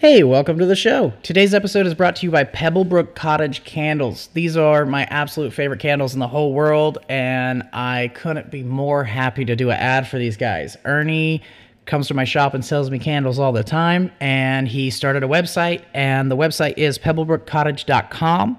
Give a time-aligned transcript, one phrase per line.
[0.00, 1.12] Hey, welcome to the show.
[1.22, 4.30] Today's episode is brought to you by Pebblebrook Cottage Candles.
[4.32, 9.04] These are my absolute favorite candles in the whole world, and I couldn't be more
[9.04, 10.74] happy to do an ad for these guys.
[10.86, 11.42] Ernie
[11.84, 15.28] comes to my shop and sells me candles all the time, and he started a
[15.28, 18.58] website, and the website is pebblebrookcottage.com.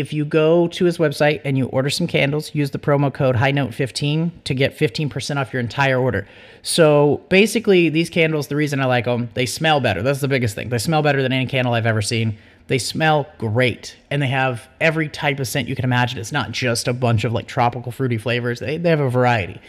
[0.00, 3.36] If you go to his website and you order some candles, use the promo code
[3.36, 6.26] HighNote15 to get 15% off your entire order.
[6.62, 10.02] So basically, these candles, the reason I like them, they smell better.
[10.02, 10.68] That's the biggest thing.
[10.68, 12.36] They smell better than any candle I've ever seen.
[12.66, 16.18] They smell great and they have every type of scent you can imagine.
[16.18, 19.60] It's not just a bunch of like tropical fruity flavors, they, they have a variety.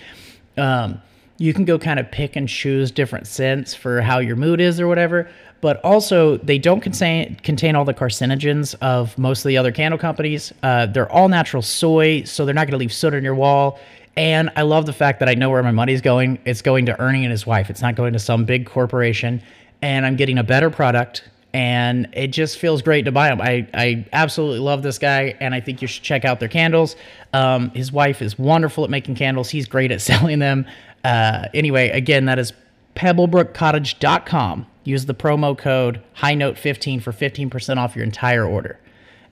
[0.57, 1.02] Um,
[1.38, 4.80] you can go kind of pick and choose different scents for how your mood is
[4.80, 5.30] or whatever
[5.66, 9.98] but also they don't contain contain all the carcinogens of most of the other candle
[9.98, 10.53] companies.
[10.62, 13.79] Uh, they're all natural soy, so they're not going to leave soot on your wall.
[14.16, 16.38] And I love the fact that I know where my money's going.
[16.45, 17.71] It's going to Ernie and his wife.
[17.71, 19.41] It's not going to some big corporation.
[19.81, 21.27] And I'm getting a better product.
[21.52, 23.41] And it just feels great to buy them.
[23.41, 26.98] I, I absolutely love this guy, and I think you should check out their candles.
[27.34, 29.49] Um, his wife is wonderful at making candles.
[29.49, 30.65] He's great at selling them.
[31.05, 32.51] Uh, anyway, again, that is
[32.95, 34.65] pebblebrookcottage.com.
[34.84, 38.79] Use the promo code HighNote15 for 15% off your entire order.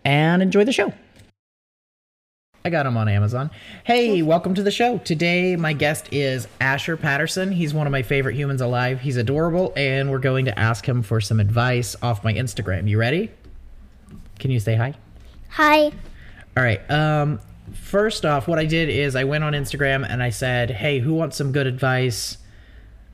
[0.06, 0.94] And enjoy the show.
[2.64, 3.50] I got him on Amazon.
[3.86, 5.00] Hey, welcome to the show.
[5.00, 7.52] Today, my guest is Asher Patterson.
[7.52, 9.02] He's one of my favorite humans alive.
[9.02, 12.88] He's adorable, and we're going to ask him for some advice off my Instagram.
[12.88, 13.32] You ready?
[14.38, 14.94] Can you say hi?
[15.50, 15.92] Hi.
[16.56, 16.90] All right.
[16.92, 17.40] Um,
[17.74, 21.14] first off, what I did is I went on Instagram and I said, "Hey, who
[21.14, 22.38] wants some good advice?"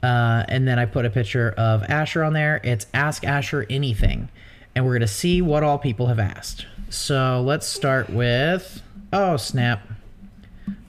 [0.02, 2.62] Uh, and then I put a picture of Asher on there.
[2.64, 4.30] It's Ask Asher Anything.
[4.76, 6.66] And we're to see what all people have asked.
[6.90, 8.82] So let's start with.
[9.12, 9.82] Oh, snap.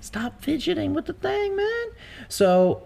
[0.01, 1.87] Stop fidgeting with the thing, man.
[2.29, 2.83] So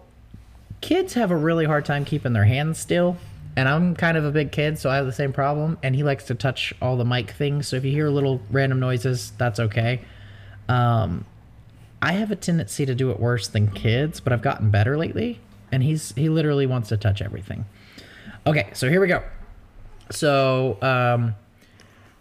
[0.80, 3.16] kids have a really hard time keeping their hands still.
[3.56, 5.78] And I'm kind of a big kid, so I have the same problem.
[5.82, 7.68] And he likes to touch all the mic things.
[7.68, 10.00] So if you hear little random noises, that's okay.
[10.69, 11.25] Um,
[12.01, 15.41] I have a tendency to do it worse than kids, but I've gotten better lately
[15.75, 17.64] and he's he literally wants to touch everything.
[18.47, 19.23] Okay, so here we go.
[20.11, 21.35] So um,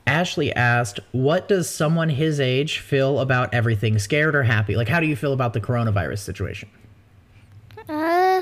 [0.07, 3.99] Ashley asked, "What does someone his age feel about everything?
[3.99, 4.75] Scared or happy?
[4.75, 6.69] Like, how do you feel about the coronavirus situation?"
[7.87, 8.41] Uh,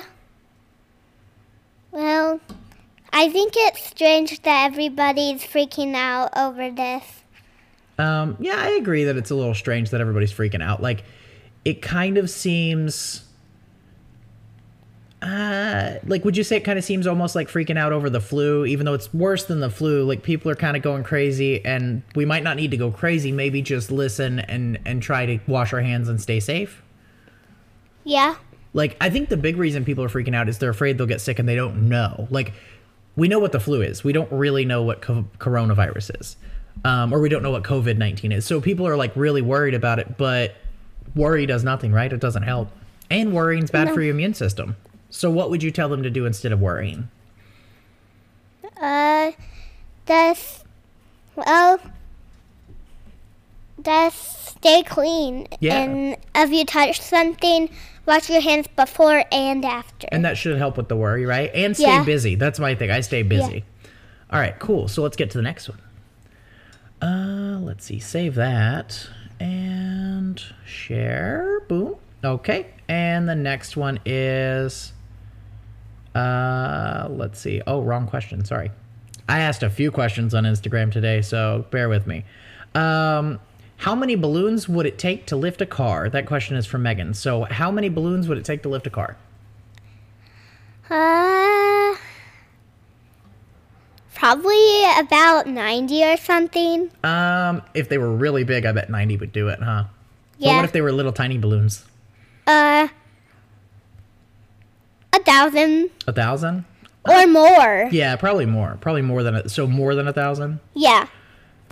[1.92, 2.40] well,
[3.12, 7.21] I think it's strange that everybody's freaking out over this.
[7.98, 10.82] Um, yeah, I agree that it's a little strange that everybody's freaking out.
[10.82, 11.04] Like,
[11.66, 13.24] it kind of seems
[15.22, 18.20] uh, like would you say it kind of seems almost like freaking out over the
[18.20, 18.66] flu?
[18.66, 22.02] Even though it's worse than the flu like people are kind of going crazy and
[22.16, 23.32] we might not need to go crazy.
[23.32, 26.82] Maybe just listen and and try to wash our hands and stay safe.
[28.04, 28.36] Yeah.
[28.74, 31.22] Like i think the big reason people are freaking out is they're afraid they'll get
[31.22, 32.28] sick and they don't know.
[32.32, 32.54] Like
[33.16, 34.04] we know what the flu is.
[34.04, 36.36] We don't really know what co- coronavirus is
[36.84, 40.00] um, or we don't know what covid-19 is so people are like really worried about
[40.00, 40.56] it but
[41.16, 42.70] worry does nothing right it doesn't help
[43.10, 43.94] and worrying's bad no.
[43.94, 44.76] for your immune system
[45.12, 47.10] so what would you tell them to do instead of worrying?
[48.82, 49.32] Uh,
[50.08, 50.64] just
[51.36, 51.80] well,
[53.84, 55.48] just stay clean.
[55.60, 55.82] Yeah.
[55.82, 57.70] And if you touch something,
[58.06, 60.08] wash your hands before and after.
[60.12, 61.52] And that should help with the worry, right?
[61.54, 62.04] And stay yeah.
[62.04, 62.36] busy.
[62.36, 62.90] That's my thing.
[62.90, 63.58] I stay busy.
[63.58, 63.90] Yeah.
[64.32, 64.88] All right, cool.
[64.88, 65.80] So let's get to the next one.
[67.02, 68.00] Uh, let's see.
[68.00, 71.62] Save that and share.
[71.68, 71.96] Boom.
[72.24, 72.68] Okay.
[72.88, 74.94] And the next one is
[76.14, 77.62] uh, let's see.
[77.66, 78.44] Oh, wrong question.
[78.46, 78.72] Sorry.
[79.30, 82.26] I asked a few questions on Instagram today, so bear with me.
[82.76, 83.40] Um,
[83.78, 86.10] how many balloons would it take to lift a car?
[86.10, 87.14] That question is from Megan.
[87.14, 89.18] So, how many balloons would it take to lift a car?
[90.90, 91.96] Uh,
[94.22, 96.92] probably about 90 or something.
[97.04, 99.86] Um, if they were really big, I bet 90 would do it, huh?
[100.38, 100.50] Yeah.
[100.52, 101.84] But what if they were little tiny balloons?
[102.46, 102.88] Uh,
[105.12, 105.90] a thousand.
[106.06, 106.66] A thousand?
[107.10, 107.90] Or more.
[107.92, 108.78] Yeah, probably more.
[108.80, 110.60] Probably more than a, so more than a thousand.
[110.76, 111.08] Yeah.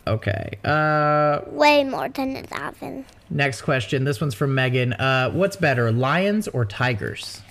[0.07, 0.57] Okay.
[0.63, 1.41] Uh.
[1.45, 3.05] Way more than a thousand.
[3.29, 4.05] Next question.
[4.05, 4.93] This one's from Megan.
[4.93, 7.41] Uh, what's better, lions or tigers?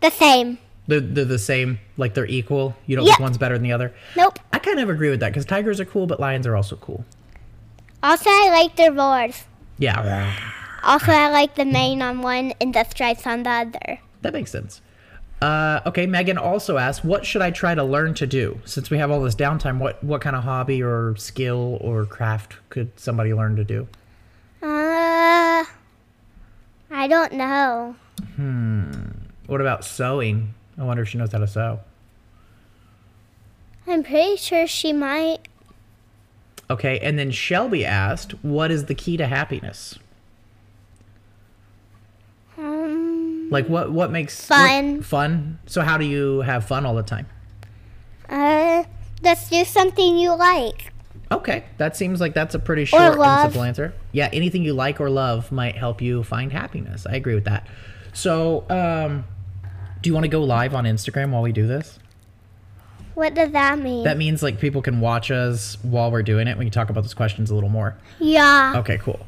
[0.00, 0.56] The same.
[0.86, 1.78] They're, they're the same.
[1.96, 2.76] Like they're equal.
[2.86, 3.16] You don't yep.
[3.16, 3.94] think one's better than the other.
[4.16, 4.38] Nope.
[4.52, 7.04] I kind of agree with that because tigers are cool, but lions are also cool.
[8.02, 9.44] Also, I like their roars.
[9.78, 10.32] Yeah.
[10.84, 14.00] Also, I like the mane on one and the stripes on the other.
[14.22, 14.80] That makes sense.
[15.40, 18.98] Uh, okay, Megan also asked, "What should I try to learn to do since we
[18.98, 19.78] have all this downtime?
[19.78, 23.86] What what kind of hobby or skill or craft could somebody learn to do?"
[24.60, 25.64] Uh,
[26.90, 27.94] I don't know.
[28.34, 28.90] Hmm.
[29.46, 30.54] What about sewing?
[30.82, 31.78] I wonder if she knows how to sew.
[33.86, 35.38] I'm pretty sure she might.
[36.68, 39.98] Okay, and then Shelby asked, "What is the key to happiness?"
[42.58, 44.96] Um, Like what what makes Fun.
[44.96, 45.58] what- fun?
[45.66, 47.26] So how do you have fun all the time?
[48.28, 48.84] uh,
[49.22, 50.92] let's do something you like.
[51.30, 53.94] Okay, that seems like that's a pretty short and simple answer.
[54.12, 57.06] Yeah, anything you like or love might help you find happiness.
[57.06, 57.66] I agree with that.
[58.12, 59.24] So, um,
[60.02, 61.98] do you want to go live on Instagram while we do this?
[63.14, 64.04] What does that mean?
[64.04, 66.58] That means like people can watch us while we're doing it.
[66.58, 67.96] We can talk about those questions a little more.
[68.18, 68.74] yeah.
[68.76, 69.26] Okay, cool.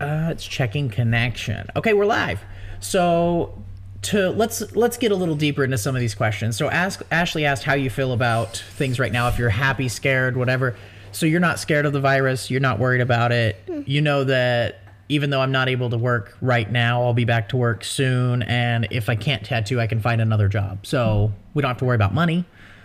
[0.00, 1.68] Uh, it's checking connection.
[1.74, 2.40] Okay, we're live.
[2.80, 3.60] So
[4.02, 6.56] to let's let's get a little deeper into some of these questions.
[6.56, 9.26] So ask Ashley asked how you feel about things right now.
[9.28, 10.76] If you're happy, scared, whatever.
[11.10, 12.50] So you're not scared of the virus.
[12.50, 13.56] You're not worried about it.
[13.86, 17.48] You know that even though I'm not able to work right now, I'll be back
[17.50, 18.42] to work soon.
[18.42, 20.86] And if I can't tattoo, I can find another job.
[20.86, 22.44] So we don't have to worry about money.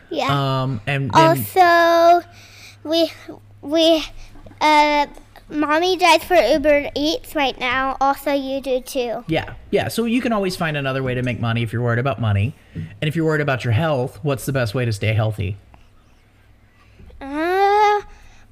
[0.10, 0.62] Yeah.
[0.62, 2.26] Um, and also,
[2.84, 3.12] we
[3.62, 4.04] we
[4.62, 5.08] uh,
[5.50, 7.98] mommy drives for Uber Eats right now.
[8.00, 9.24] Also, you do too.
[9.28, 9.88] Yeah, yeah.
[9.88, 12.56] So you can always find another way to make money if you're worried about money.
[12.76, 15.58] And if you're worried about your health, what's the best way to stay healthy?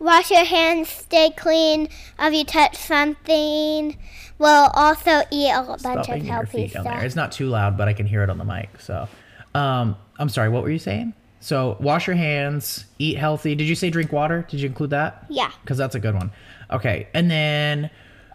[0.02, 1.88] Wash your hands, stay clean.
[2.20, 3.98] If you touch something,
[4.42, 7.06] We'll also eat a bunch of healthy down there.
[7.06, 8.82] It's not too loud, but I can hear it on the mic.
[8.82, 9.08] So,
[9.54, 10.50] um, I'm sorry.
[10.50, 11.14] What were you saying?
[11.42, 13.54] So wash your hands, eat healthy.
[13.54, 14.44] Did you say drink water?
[14.50, 15.26] Did you include that?
[15.30, 15.52] Yeah.
[15.62, 16.32] Because that's a good one.
[16.72, 17.92] Okay, and then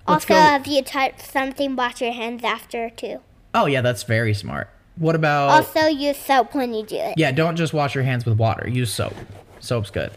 [0.06, 0.54] Also, go.
[0.54, 3.18] if you touch something, wash your hands after too.
[3.52, 4.70] Oh yeah, that's very smart.
[4.94, 5.48] What about?
[5.48, 7.18] Also, use soap when you do it.
[7.18, 8.68] Yeah, don't just wash your hands with water.
[8.68, 9.14] Use soap.
[9.58, 10.12] Soap's good.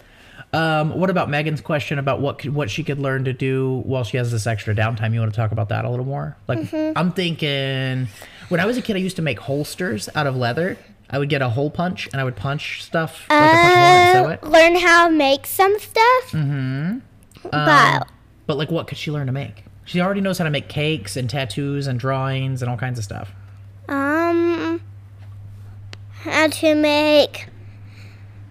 [0.51, 4.04] Um, what about Megan's question about what could, what she could learn to do while
[4.04, 5.13] she has this extra downtime?
[5.13, 6.36] You want to talk about that a little more?
[6.48, 8.07] Like, I'm thinking,
[8.50, 10.78] when I was a kid, I used to make holsters out of leather.
[11.12, 14.30] I would get a hole punch and I would punch stuff like a punch Uh,
[14.30, 14.44] it.
[14.44, 16.31] learn how to make some stuff.
[16.31, 17.00] Mm-hmm.
[17.52, 18.07] But
[18.48, 19.63] But like, what could she learn to make?
[19.86, 23.04] She already knows how to make cakes and tattoos and drawings and all kinds of
[23.06, 23.31] stuff.
[23.88, 24.81] um,
[26.22, 27.48] how to make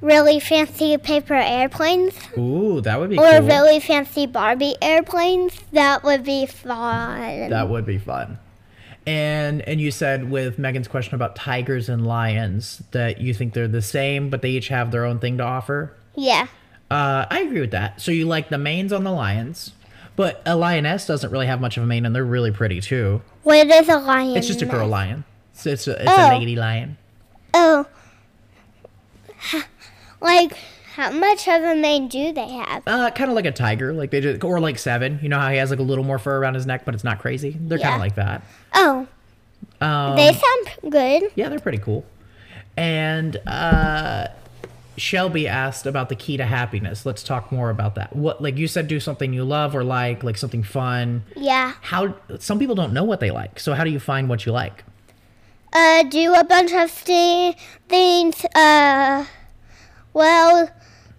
[0.01, 3.47] really fancy paper airplanes Ooh, that would be or cool.
[3.49, 5.59] really fancy Barbie airplanes.
[5.73, 7.51] That would be fun.
[7.51, 8.39] That would be fun.
[9.07, 13.67] And and you said with Megan's question about tigers and lions that you think they're
[13.67, 15.95] the same, but they each have their own thing to offer.
[16.15, 16.47] yeah.
[16.91, 18.01] Uh, I agree with that.
[18.01, 19.73] So you like the manes on the lions,
[20.17, 23.21] but a lioness doesn't really have much of a mane, and they're really pretty too.
[23.43, 24.35] What is a lion?
[24.39, 25.25] It's just a girl lion.
[25.53, 26.31] So it's a, it's Oh.
[26.35, 26.97] a lady lion.
[27.53, 27.87] Oh.
[30.21, 30.57] Like,
[30.95, 32.83] how much of a mane do they have?
[32.87, 35.21] Uh, kind of like a tiger, like they just or like seven.
[35.23, 37.05] You know how he has like a little more fur around his neck, but it's
[37.05, 37.57] not crazy.
[37.61, 38.43] They're kind of like that.
[38.75, 39.07] Oh,
[39.81, 41.31] Um, they sound good.
[41.37, 42.05] Yeah, they're pretty cool.
[42.77, 44.29] And uh,
[44.97, 47.07] Shelby asked about the key to happiness.
[47.07, 48.15] Let's talk more about that.
[48.17, 51.25] What, like you said, do something you love or like, like something fun.
[51.37, 51.75] Yeah.
[51.81, 53.59] How some people don't know what they like.
[53.61, 54.85] So how do you find what you like?
[55.73, 58.45] Uh, do a bunch of things.
[58.55, 59.27] Uh,
[60.13, 60.69] well,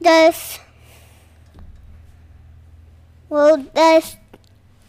[0.01, 0.59] does.
[3.29, 4.15] Well, does.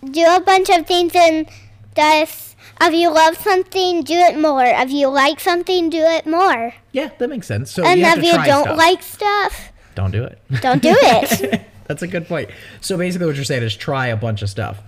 [0.04, 1.46] Do a bunch of things and
[1.94, 2.56] does.
[2.80, 4.64] If you love something, do it more.
[4.64, 6.72] If you like something, do it more.
[6.92, 7.70] Yeah, that makes sense.
[7.70, 8.78] So and you if you don't stuff.
[8.78, 10.38] like stuff, don't do it.
[10.62, 11.60] don't do it.
[11.86, 12.48] That's a good point.
[12.80, 14.78] So basically, what you're saying is try a bunch of stuff.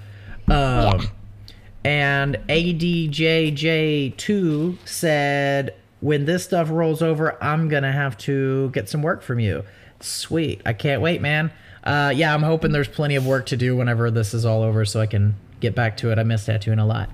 [0.49, 1.01] Um, Yeah.
[1.85, 9.03] And ADJJ2 said, when this stuff rolls over, I'm going to have to get some
[9.03, 9.65] work from you.
[10.01, 10.61] Sweet.
[10.67, 11.53] I can't wait, man.
[11.85, 14.85] Uh, yeah, I'm hoping there's plenty of work to do whenever this is all over
[14.85, 16.19] so I can get back to it.
[16.19, 17.09] I miss tattooing a lot.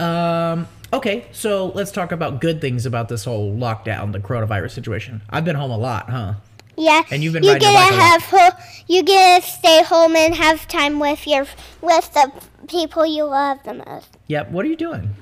[0.00, 5.20] Um, okay, so let's talk about good things about this whole lockdown, the coronavirus situation.
[5.28, 6.34] I've been home a lot, huh?
[6.78, 7.02] Yeah.
[7.10, 10.66] And you've been you get to have ho- you get to stay home and have
[10.66, 11.46] time with your
[11.82, 12.32] with the
[12.68, 14.16] people you love the most.
[14.28, 14.50] Yep.
[14.50, 15.14] What are you doing?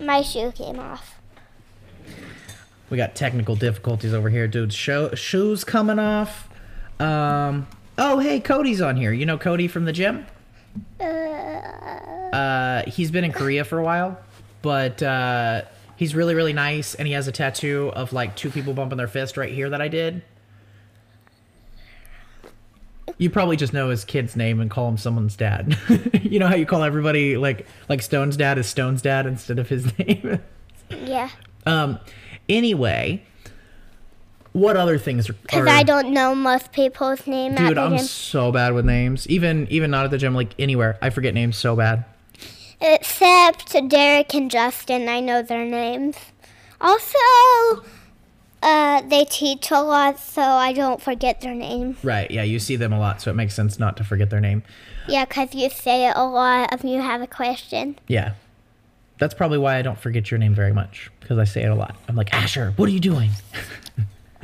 [0.00, 1.17] My shoe came off.
[2.90, 4.72] We got technical difficulties over here, dude.
[4.72, 6.48] Show, shoes coming off.
[7.00, 7.66] Um.
[7.98, 9.12] Oh, hey, Cody's on here.
[9.12, 10.26] You know Cody from the gym?
[11.00, 14.18] Uh, Uh, he's been in Korea for a while,
[14.62, 15.62] but uh,
[15.96, 19.08] he's really, really nice, and he has a tattoo of like two people bumping their
[19.08, 20.22] fist right here that I did.
[23.16, 25.76] You probably just know his kid's name and call him someone's dad.
[26.22, 29.68] you know how you call everybody like like Stone's dad is Stone's dad instead of
[29.68, 30.38] his name.
[30.90, 31.30] yeah.
[31.66, 31.98] Um,
[32.48, 33.22] anyway,
[34.52, 35.34] what other things are?
[35.34, 38.06] Because I don't know most people's name at dude, I'm gym.
[38.06, 39.26] so bad with names.
[39.28, 42.04] Even even not at the gym, like anywhere, I forget names so bad.
[42.80, 46.16] Except Derek and Justin, I know their names.
[46.80, 47.18] Also,
[48.62, 51.96] uh, they teach a lot, so I don't forget their name.
[52.02, 52.30] Right.
[52.30, 54.62] Yeah, you see them a lot, so it makes sense not to forget their name.
[55.08, 57.98] Yeah, because you say it a lot if you have a question.
[58.06, 58.34] Yeah.
[59.18, 61.74] That's probably why I don't forget your name very much because I say it a
[61.74, 61.96] lot.
[62.08, 63.30] I'm like, Asher, what are you doing?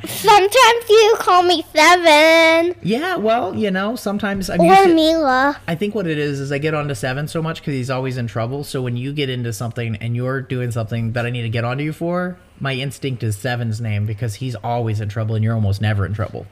[0.03, 5.59] Sometimes you call me Seven Yeah, well, you know, sometimes I'm or to, Mila.
[5.67, 8.17] I think what it is is I get onto seven so much because he's always
[8.17, 8.63] in trouble.
[8.63, 11.63] So when you get into something and you're doing something that I need to get
[11.63, 15.55] onto you for, my instinct is seven's name because he's always in trouble and you're
[15.55, 16.45] almost never in trouble.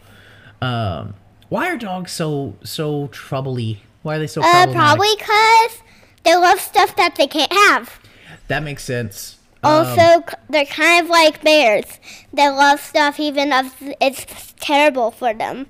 [0.62, 1.14] Um,
[1.50, 3.80] why are dogs so so troubley?
[4.02, 5.82] Why are they so Uh, probably because
[6.24, 8.00] they love stuff that they can't have.
[8.54, 9.38] That makes sense.
[9.64, 12.00] Um, Also, c they're kind of like bears.
[12.32, 15.66] They love stuff even if it's terrible for them.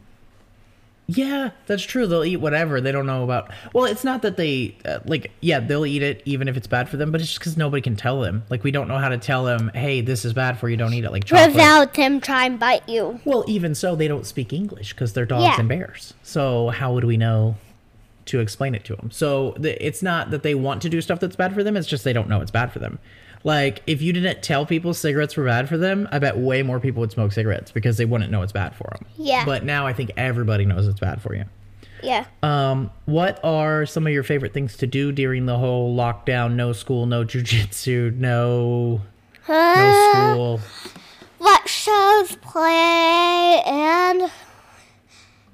[1.08, 2.06] Yeah, that's true.
[2.08, 2.82] They'll eat whatever.
[2.82, 3.52] They don't know about.
[3.74, 5.32] Well, it's not that they uh, like.
[5.40, 7.10] Yeah, they'll eat it even if it's bad for them.
[7.12, 8.44] But it's just because nobody can tell them.
[8.50, 10.76] Like we don't know how to tell them, hey, this is bad for you.
[10.76, 11.12] Don't eat it.
[11.12, 11.52] Like chocolate.
[11.52, 13.22] Without them try and bite you.
[13.24, 15.60] Well, even so, they don't speak English because they're dogs Yeah.
[15.60, 16.14] and bears.
[16.24, 17.56] So how would we know
[18.26, 19.12] to explain it to them?
[19.12, 21.76] So the, it's not that they want to do stuff that's bad for them.
[21.78, 23.00] It's just they don't know it's bad for them.
[23.46, 26.80] Like if you didn't tell people cigarettes were bad for them, I bet way more
[26.80, 29.06] people would smoke cigarettes because they wouldn't know it's bad for them.
[29.18, 29.44] Yeah.
[29.46, 31.44] But now I think everybody knows it's bad for you.
[32.02, 32.26] Yeah.
[32.42, 36.54] Um, what are some of your favorite things to do during the whole lockdown?
[36.56, 39.02] No school, no jujitsu, no
[39.48, 40.60] no Uh, school.
[41.40, 44.32] watch shows, play, and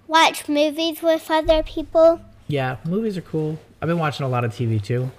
[0.08, 2.22] watch movies with other people.
[2.50, 3.58] Yeah, movies are cool.
[3.82, 5.10] I've been watching a lot of TV too.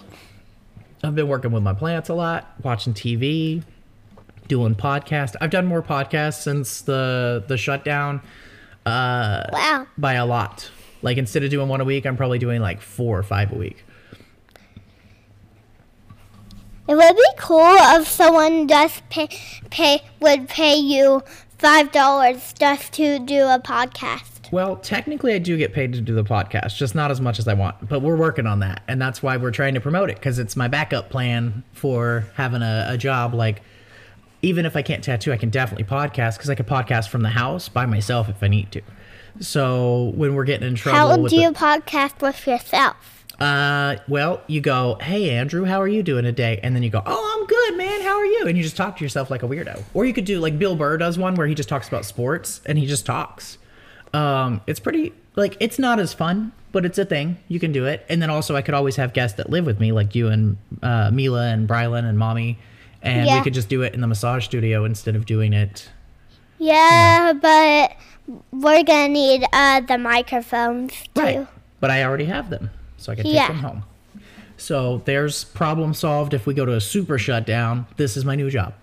[1.02, 3.62] I've been working with my plants a lot, watching TV,
[4.48, 5.36] doing podcasts.
[5.40, 8.20] I've done more podcasts since the the shutdown
[8.84, 9.86] uh, Wow.
[9.96, 10.70] by a lot.
[11.02, 13.54] Like instead of doing one a week, I'm probably doing like four or five a
[13.54, 13.84] week.
[16.88, 19.28] It would be cool if someone just pay,
[19.70, 21.22] pay would pay you
[21.56, 24.39] five dollars just to do a podcast.
[24.50, 27.46] Well, technically, I do get paid to do the podcast, just not as much as
[27.46, 27.88] I want.
[27.88, 30.56] But we're working on that, and that's why we're trying to promote it because it's
[30.56, 33.32] my backup plan for having a, a job.
[33.34, 33.62] Like,
[34.42, 37.28] even if I can't tattoo, I can definitely podcast because I can podcast from the
[37.28, 38.82] house by myself if I need to.
[39.38, 42.96] So when we're getting in trouble, How do the- you podcast with yourself?
[43.40, 47.02] uh, well, you go, "Hey, Andrew, how are you doing today?" And then you go,
[47.06, 48.02] "Oh, I'm good, man.
[48.02, 49.82] How are you?" And you just talk to yourself like a weirdo.
[49.94, 52.60] Or you could do like Bill Burr does one where he just talks about sports
[52.66, 53.56] and he just talks.
[54.12, 57.38] Um, it's pretty like it's not as fun, but it's a thing.
[57.48, 58.04] You can do it.
[58.08, 60.56] And then also, I could always have guests that live with me, like you and
[60.82, 62.58] uh, Mila and Brylan and Mommy,
[63.02, 65.88] and we could just do it in the massage studio instead of doing it.
[66.58, 67.92] Yeah, but
[68.52, 71.20] we're gonna need uh, the microphones too.
[71.22, 71.46] Right.
[71.80, 73.48] But I already have them, so I can take Yeah.
[73.48, 73.84] them home.
[74.56, 76.34] So there's problem solved.
[76.34, 78.74] If we go to a super shutdown, this is my new job.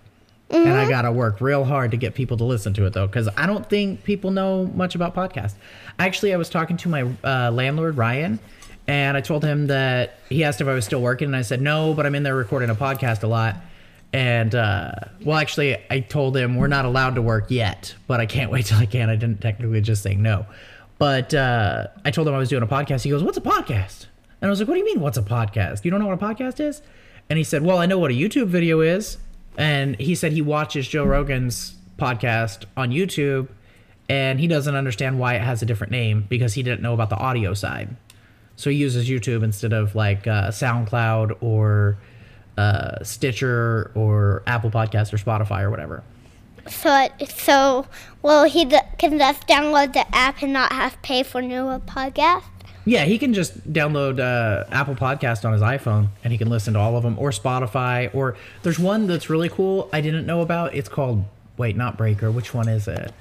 [0.50, 0.86] And Mm-hmm.
[0.86, 3.46] I gotta work real hard to get people to listen to it though, because I
[3.46, 5.54] don't think people know much about podcasts.
[5.98, 8.38] Actually, I was talking to my uh, landlord Ryan,
[8.86, 11.60] and I told him that he asked if I was still working, and I said
[11.60, 13.56] no, but I'm in there recording a podcast a lot.
[14.14, 18.24] And uh, well, actually, I told him we're not allowed to work yet, but I
[18.24, 19.10] can't wait till I can.
[19.10, 20.46] I didn't technically just say no,
[20.96, 23.02] but uh, I told him I was doing a podcast.
[23.02, 24.06] He goes, "What's a podcast?"
[24.40, 25.00] And I was like, "What do you mean?
[25.00, 25.84] What's a podcast?
[25.84, 26.80] You don't know what a podcast is?"
[27.28, 29.18] And he said, "Well, I know what a YouTube video is."
[29.58, 33.48] And he said he watches Joe Rogan's podcast on YouTube,
[34.08, 37.10] and he doesn't understand why it has a different name because he didn't know about
[37.10, 37.94] the audio side.
[38.54, 41.98] So he uses YouTube instead of like uh, SoundCloud or
[42.56, 46.02] uh, Stitcher or Apple Podcast or Spotify or whatever.
[46.68, 47.86] So, so
[48.22, 48.64] well, he
[48.98, 52.42] can just download the app and not have to pay for new podcast.
[52.88, 56.72] Yeah, he can just download uh, Apple Podcast on his iPhone and he can listen
[56.72, 60.40] to all of them, or Spotify, or there's one that's really cool I didn't know
[60.40, 60.74] about.
[60.74, 61.24] It's called
[61.58, 62.30] wait, not Breaker.
[62.30, 63.12] Which one is it?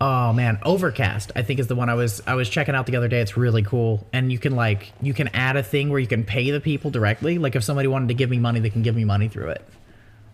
[0.00, 1.32] Oh man, Overcast.
[1.34, 3.20] I think is the one I was I was checking out the other day.
[3.20, 6.22] It's really cool, and you can like you can add a thing where you can
[6.22, 7.38] pay the people directly.
[7.38, 9.62] Like if somebody wanted to give me money, they can give me money through it.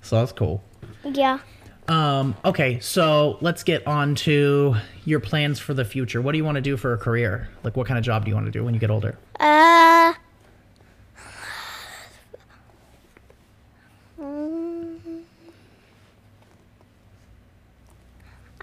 [0.02, 0.62] So that's cool.
[1.02, 1.38] Yeah.
[1.86, 6.22] Um, okay, so let's get on to your plans for the future.
[6.22, 7.48] What do you want to do for a career?
[7.62, 9.18] Like, what kind of job do you want to do when you get older?
[9.38, 10.14] Uh.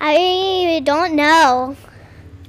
[0.04, 1.76] I don't know.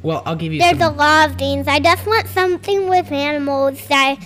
[0.02, 1.68] Well, I'll give you There's a lot of things.
[1.68, 4.16] I just want something with animals that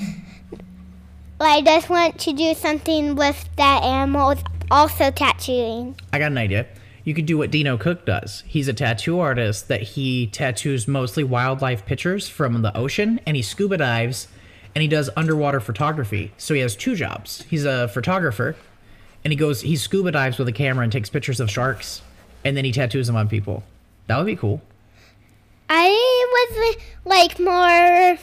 [1.40, 4.38] I just want to do something with that animals.
[4.70, 5.96] Also tattooing.
[6.12, 6.66] I got an idea.
[7.04, 8.42] You could do what Dino Cook does.
[8.46, 13.42] He's a tattoo artist that he tattoos mostly wildlife pictures from the ocean, and he
[13.42, 14.26] scuba dives,
[14.74, 16.32] and he does underwater photography.
[16.36, 17.42] So he has two jobs.
[17.48, 18.56] He's a photographer,
[19.24, 22.02] and he goes he scuba dives with a camera and takes pictures of sharks
[22.46, 23.64] and then he tattoos them on people.
[24.06, 24.62] That would be cool.
[25.68, 25.88] I
[26.32, 28.16] was like more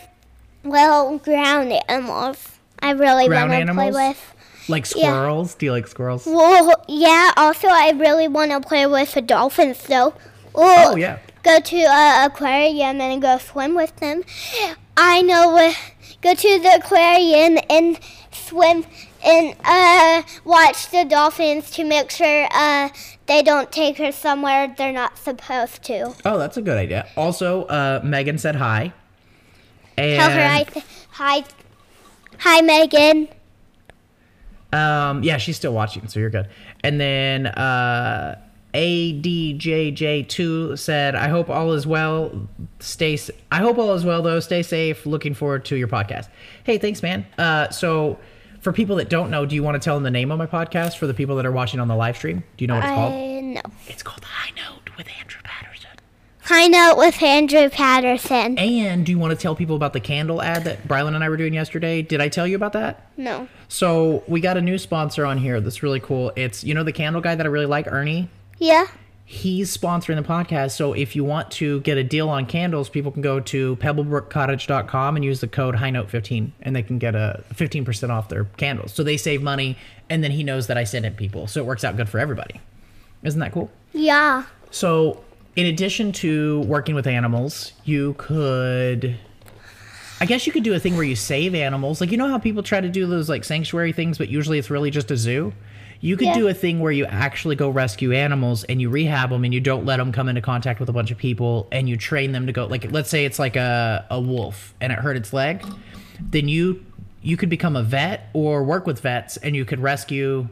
[0.63, 2.51] well ground animals.
[2.79, 4.32] I really want to play with.
[4.67, 5.12] Like Yeah.
[5.12, 5.55] squirrels.
[5.55, 6.25] Do you like squirrels?
[6.25, 7.32] Well, yeah.
[7.38, 10.13] Also, I really want to play with the dolphins, though.
[10.55, 11.17] Oh yeah.
[11.43, 14.24] Go to a aquarium and go swim with them.
[14.96, 15.58] I know.
[15.58, 15.74] uh,
[16.22, 18.00] Go to the aquarium and
[18.32, 18.86] swim
[19.25, 22.88] and uh, watch the dolphins to make sure uh,
[23.25, 26.13] they don't take her somewhere they're not supposed to.
[26.24, 27.08] Oh, that's a good idea.
[27.17, 28.93] Also, uh, Megan said hi.
[29.98, 31.43] And Tell her I th- hi,
[32.39, 33.27] hi, Megan.
[34.74, 36.50] Um, yeah, she's still watching, so you're good.
[36.84, 38.39] And then uh,
[38.74, 42.48] ADJJ2 said, "I hope all is well.
[42.80, 43.13] Stay.
[43.13, 44.39] s- I hope all is well, though.
[44.39, 45.06] Stay safe.
[45.06, 46.27] Looking forward to your podcast.
[46.63, 47.25] Hey, thanks, man.
[47.38, 48.18] Uh, so."
[48.62, 50.46] For people that don't know, do you want to tell them the name of my
[50.46, 52.46] podcast for the people that are watching on the live stream?
[52.56, 53.44] Do you know what it's called?
[53.44, 53.62] Know.
[53.88, 55.42] It's called High Note with Andrew.
[56.43, 58.57] High note with Andrew Patterson.
[58.57, 61.29] And do you want to tell people about the candle ad that Brylan and I
[61.29, 62.01] were doing yesterday?
[62.01, 63.09] Did I tell you about that?
[63.15, 63.47] No.
[63.69, 66.33] So we got a new sponsor on here that's really cool.
[66.35, 68.27] It's you know the candle guy that I really like, Ernie.
[68.57, 68.88] Yeah.
[69.25, 70.71] He's sponsoring the podcast.
[70.71, 75.15] So if you want to get a deal on candles, people can go to pebblebrookcottage.com
[75.15, 78.93] and use the code HighNote15 and they can get a 15% off their candles.
[78.93, 79.77] So they save money
[80.09, 81.47] and then he knows that I send it people.
[81.47, 82.59] So it works out good for everybody.
[83.23, 83.71] Isn't that cool?
[83.93, 84.43] Yeah.
[84.71, 85.23] So,
[85.55, 89.17] in addition to working with animals, you could.
[90.22, 92.00] I guess you could do a thing where you save animals.
[92.00, 94.69] Like, you know how people try to do those, like, sanctuary things, but usually it's
[94.69, 95.53] really just a zoo?
[96.00, 96.33] You could Yeah.
[96.36, 99.60] do a thing where you actually go rescue animals and you rehab them and you
[99.60, 102.45] don't let them come into contact with a bunch of people and you train them
[102.48, 102.65] to go.
[102.67, 105.65] Like, let's say it's like a, a wolf and it hurt its leg.
[106.19, 106.86] Then you
[107.22, 110.50] you could become a vet or work with vets and you could rescue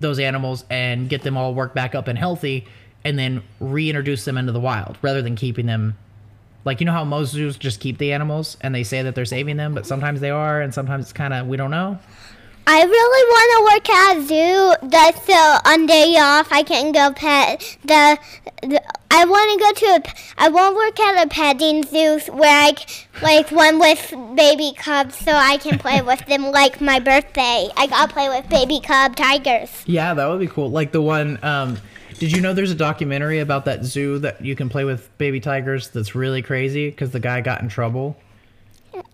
[0.00, 2.64] those animals and get them all worked back up and healthy
[3.06, 5.96] and then reintroduce them into the wild rather than keeping them
[6.64, 9.24] like you know how most zoos just keep the animals and they say that they're
[9.24, 11.98] saving them but sometimes they are and sometimes it's kind of we don't know
[12.68, 14.88] I really want to work at a zoo.
[14.88, 18.18] That's so on day off I can go pet the.
[18.62, 20.14] the I want to go to a.
[20.36, 22.74] I want to work at a petting zoo where I
[23.22, 27.68] like one with baby cubs so I can play with them like my birthday.
[27.76, 29.70] I got to play with baby cub tigers.
[29.86, 31.78] yeah that would be cool like the one um
[32.18, 35.40] did you know there's a documentary about that zoo that you can play with baby
[35.40, 38.16] tigers that's really crazy because the guy got in trouble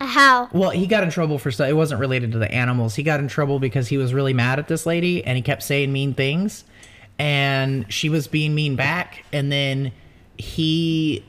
[0.00, 0.48] How?
[0.52, 1.68] Well, he got in trouble for stuff.
[1.68, 2.94] It wasn't related to the animals.
[2.94, 5.62] He got in trouble because he was really mad at this lady and he kept
[5.62, 6.64] saying mean things.
[7.18, 9.24] And she was being mean back.
[9.32, 9.92] And then
[10.38, 11.24] he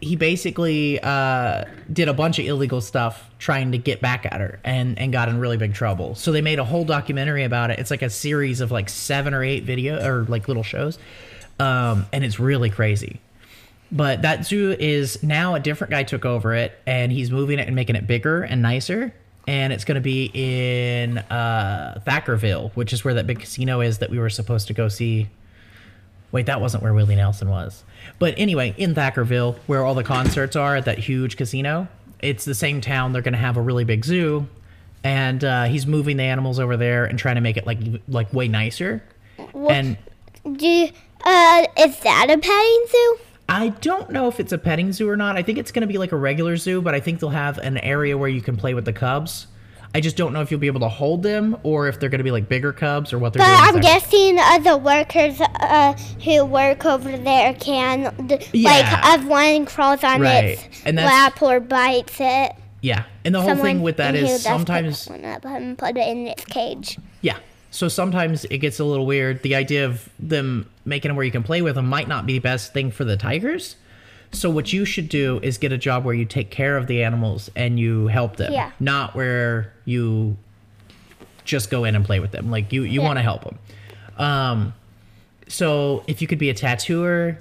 [0.00, 4.58] he basically uh, did a bunch of illegal stuff trying to get back at her
[4.64, 6.14] and, and got in really big trouble.
[6.14, 7.78] So they made a whole documentary about it.
[7.78, 10.98] It's like a series of like seven or eight video or like little shows.
[11.60, 13.20] Um, and it's really crazy.
[13.90, 17.66] But that zoo is now a different guy took over it, and he's moving it
[17.66, 19.14] and making it bigger and nicer.
[19.46, 23.98] And it's going to be in uh, Thackerville, which is where that big casino is
[23.98, 25.28] that we were supposed to go see.
[26.32, 27.82] Wait, that wasn't where Willie Nelson was.
[28.18, 31.88] But anyway, in Thackerville, where all the concerts are at that huge casino,
[32.20, 33.12] it's the same town.
[33.12, 34.46] They're going to have a really big zoo,
[35.04, 37.78] and uh, he's moving the animals over there and trying to make it like
[38.08, 39.02] like way nicer.
[39.68, 39.96] And
[40.44, 40.90] Do you,
[41.24, 43.18] uh is that a petting zoo?
[43.48, 45.36] I don't know if it's a petting zoo or not.
[45.36, 47.56] I think it's going to be like a regular zoo, but I think they'll have
[47.58, 49.46] an area where you can play with the cubs.
[49.94, 52.18] I just don't know if you'll be able to hold them or if they're going
[52.18, 53.74] to be like bigger cubs or what they're But doing.
[53.76, 58.02] I'm guessing uh, the workers uh, who work over there can,
[58.52, 58.70] Yeah.
[58.70, 60.44] like, if one crawls on Right.
[60.62, 63.04] its And lap or bites it, Yeah.
[63.24, 66.98] And the whole thing with that is sometimes up and put it in its cage.
[67.22, 67.38] Yeah.
[67.70, 69.42] So sometimes it gets a little weird.
[69.42, 72.34] The idea of them making them where you can play with them might not be
[72.34, 73.76] the best thing for the tigers.
[74.32, 77.02] So what you should do is get a job where you take care of the
[77.02, 78.70] animals and you help them, Yeah.
[78.78, 80.36] not where you
[81.44, 82.50] just go in and play with them.
[82.50, 83.06] Like you, you Yeah.
[83.06, 83.58] want to help them.
[84.18, 84.74] Um,
[85.48, 87.38] so if you could be a tattooer,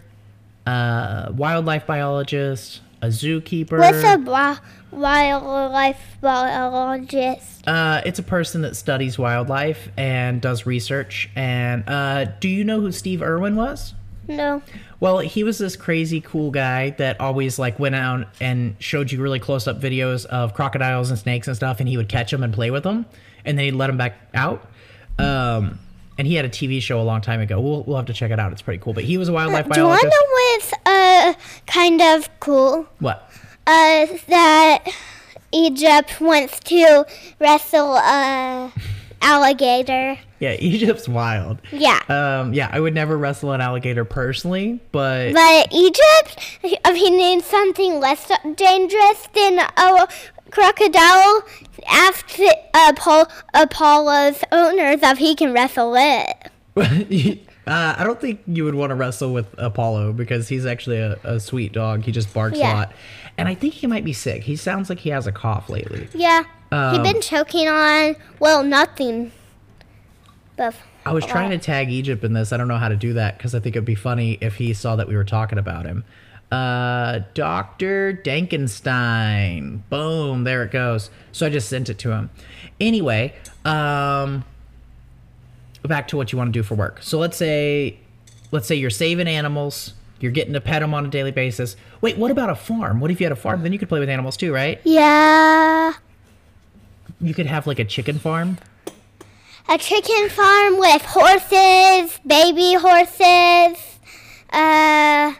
[0.65, 3.78] a wildlife biologist, a zookeeper.
[3.80, 4.58] What's a wi-
[4.91, 7.67] wildlife biologist?
[7.67, 11.30] Uh, it's a person that studies wildlife and does research.
[11.36, 13.93] And uh, do you know who Steve Irwin was?
[14.28, 14.62] No.
[15.00, 19.22] Well, he was this crazy cool guy that always like went out and showed you
[19.22, 22.42] really close up videos of crocodiles and snakes and stuff, and he would catch them
[22.44, 23.06] and play with them,
[23.46, 24.68] and then he'd let them back out.
[25.20, 25.78] Um,
[26.18, 27.60] and he had a TV show a long time ago.
[27.62, 28.52] We'll, we'll have to check it out.
[28.52, 28.94] It's pretty cool.
[28.94, 30.72] But he was a wildlife Do you want biologist.
[30.74, 31.34] to what's uh,
[31.68, 32.88] kind of cool?
[33.00, 33.30] What?
[33.68, 34.88] Uh, that
[35.52, 37.06] Egypt wants to
[37.40, 38.72] wrestle uh,
[39.28, 40.18] alligator.
[40.40, 41.60] Yeah, Egypt's wild.
[41.72, 42.00] Yeah.
[42.10, 47.46] Um, yeah, I would never wrestle an alligator personally, but But Egypt, I mean, needs
[47.46, 50.08] something less dangerous than a
[50.52, 51.44] crocodile,
[51.88, 52.26] ask
[52.90, 56.52] Apollo, Apollo's owners if he can wrestle it.
[57.68, 61.18] uh, I don't think you would want to wrestle with Apollo because he's actually a,
[61.24, 62.04] a sweet dog.
[62.04, 62.72] He just barks Yeah.
[62.72, 62.94] a lot,
[63.38, 64.43] and I think he might be sick.
[64.43, 66.08] He sounds like he has a cough lately.
[66.13, 66.43] Yeah.
[66.71, 69.32] Um, He's been choking on, well, nothing.
[70.56, 72.52] But I was trying to tag Egypt in this.
[72.52, 74.73] I don't know how to do that because I think it'd be funny if he
[74.73, 76.04] saw that we were talking about him.
[76.52, 78.19] Uh, Dr.
[78.23, 79.82] Dankenstein.
[79.89, 81.10] Boom, there it goes.
[81.32, 82.30] So I just sent it to him.
[82.80, 83.34] Anyway,
[83.65, 84.43] um,
[85.84, 87.02] back to what you want to do for work.
[87.02, 88.00] So let's say,
[88.52, 89.93] let's say you're saving animals.
[90.19, 91.75] You're getting to pet them on a daily basis.
[92.01, 92.99] Wait, what about a farm?
[92.99, 93.63] What if you had a farm?
[93.63, 94.80] Then you could play with animals too, right?
[94.84, 95.93] yeah.
[97.19, 98.58] You could have like a chicken farm.
[99.69, 103.99] A chicken farm with horses, baby horses,
[104.53, 105.34] uh,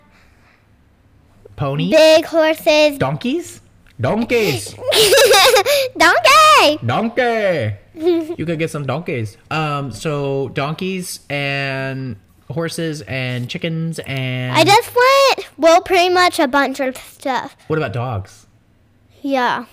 [1.56, 1.92] Ponies?
[1.92, 2.98] big horses.
[2.98, 3.62] Donkeys?
[4.02, 4.74] Donkeys!
[5.98, 6.86] Donkey!
[6.86, 7.74] Donkey.
[8.38, 9.38] you could get some donkeys.
[9.50, 12.16] Um, so donkeys and
[12.50, 17.56] horses and chickens and I just want, well, pretty much a bunch of stuff.
[17.68, 18.48] what about dogs?
[19.22, 19.66] Yeah.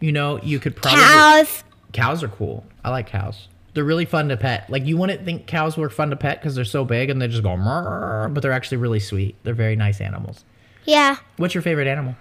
[0.00, 1.64] You know, you could probably Cows.
[1.92, 2.64] cows are cool.
[2.84, 3.48] I like cows.
[3.74, 4.68] They're really fun to pet.
[4.68, 7.28] Like you wouldn't think cows were fun to pet because they're so big and they
[7.28, 9.34] just go, "Mrrr," but they're actually really sweet.
[9.44, 10.44] They're very nice animals.
[10.84, 11.16] Yeah.
[11.36, 12.14] What's your favorite animal?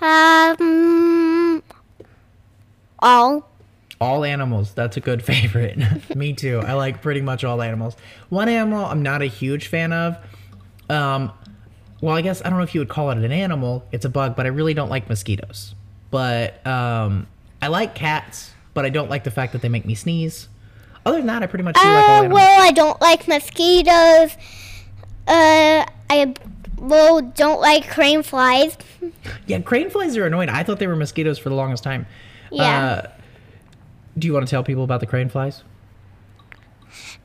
[0.00, 1.62] Um,
[3.00, 3.48] all.
[4.00, 4.72] All animals.
[4.74, 5.78] That's a good favorite.
[6.16, 6.60] Me too.
[6.64, 7.96] I like pretty much all animals.
[8.28, 10.16] One animal I'm not a huge fan of.
[10.90, 11.32] Um,
[12.00, 13.84] well, I guess I don't know if you would call it an animal.
[13.92, 15.74] It's a bug, but I really don't like mosquitoes.
[16.10, 17.26] But um,
[17.62, 20.48] I like cats, but I don't like the fact that they make me sneeze.
[21.06, 22.34] Other than that, I pretty much do like all Uh, animals.
[22.34, 24.36] well, I don't like mosquitoes.
[25.26, 26.34] Uh, I,
[26.78, 28.76] well, don't like crane flies.
[29.46, 30.48] Yeah, crane flies are annoying.
[30.48, 32.06] I thought they were mosquitoes for the longest time.
[32.50, 32.84] Yeah.
[32.84, 33.10] Uh,
[34.18, 35.62] do you want to tell people about the crane flies?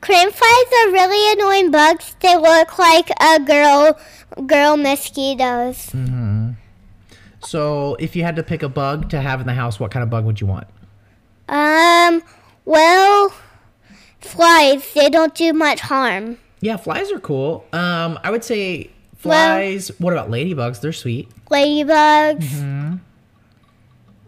[0.00, 2.16] Crane flies are really annoying bugs.
[2.20, 3.98] They look like a girl,
[4.46, 5.90] girl mosquitoes.
[5.92, 6.56] Mhm.
[7.42, 10.02] So, if you had to pick a bug to have in the house, what kind
[10.02, 10.66] of bug would you want?
[11.48, 12.22] Um,
[12.64, 13.32] well,
[14.20, 16.38] flies, they don't do much harm.
[16.60, 17.64] Yeah, flies are cool.
[17.72, 19.90] Um, I would say flies.
[19.98, 20.80] what about ladybugs?
[20.80, 21.28] They're sweet.
[21.50, 22.40] Ladybugs.
[22.44, 22.94] Mm-hmm.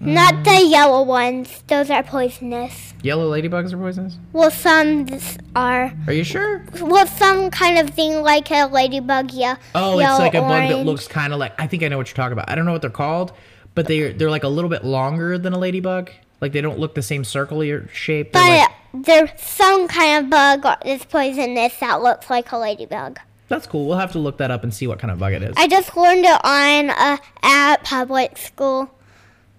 [0.05, 1.62] Not the yellow ones.
[1.69, 2.93] Those are poisonous.
[3.03, 4.17] Yellow ladybugs are poisonous.
[4.33, 5.07] Well, some
[5.55, 5.93] are.
[6.07, 6.65] Are you sure?
[6.81, 9.57] Well, some kind of thing like a ladybug, yeah.
[9.75, 11.53] Oh, it's like a bug that looks kind of like.
[11.61, 12.51] I think I know what you're talking about.
[12.51, 13.33] I don't know what they're called,
[13.75, 16.11] but they're they're like a little bit longer than a ladybug.
[16.41, 18.33] Like they don't look the same circular shape.
[18.33, 23.21] They're But like, there's some kind of bug that's poisonous that looks like a ladybug.
[23.49, 23.87] that's cool.
[23.87, 25.55] We'll have to look that up and see what kind of bug it is.
[25.57, 28.91] I just learned it on uh, at public school.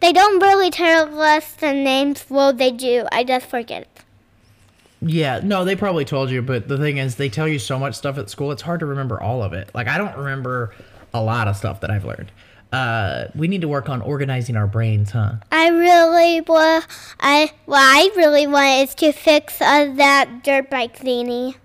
[0.03, 2.25] They don't really tell us the names.
[2.27, 3.05] Well, they do.
[3.13, 3.87] I just forget.
[5.01, 7.95] Yeah, no, they probably told you, but the thing is, they tell you so much
[7.95, 9.69] stuff at school, it's hard to remember all of it.
[9.73, 10.75] Like, I don't remember
[11.13, 12.33] a lot of stuff that I've learned.
[12.73, 15.35] Uh, we need to work on organizing our brains, huh?
[15.53, 16.85] I really want.
[17.21, 21.55] I what I really want is to fix uh, that dirt bike thingy,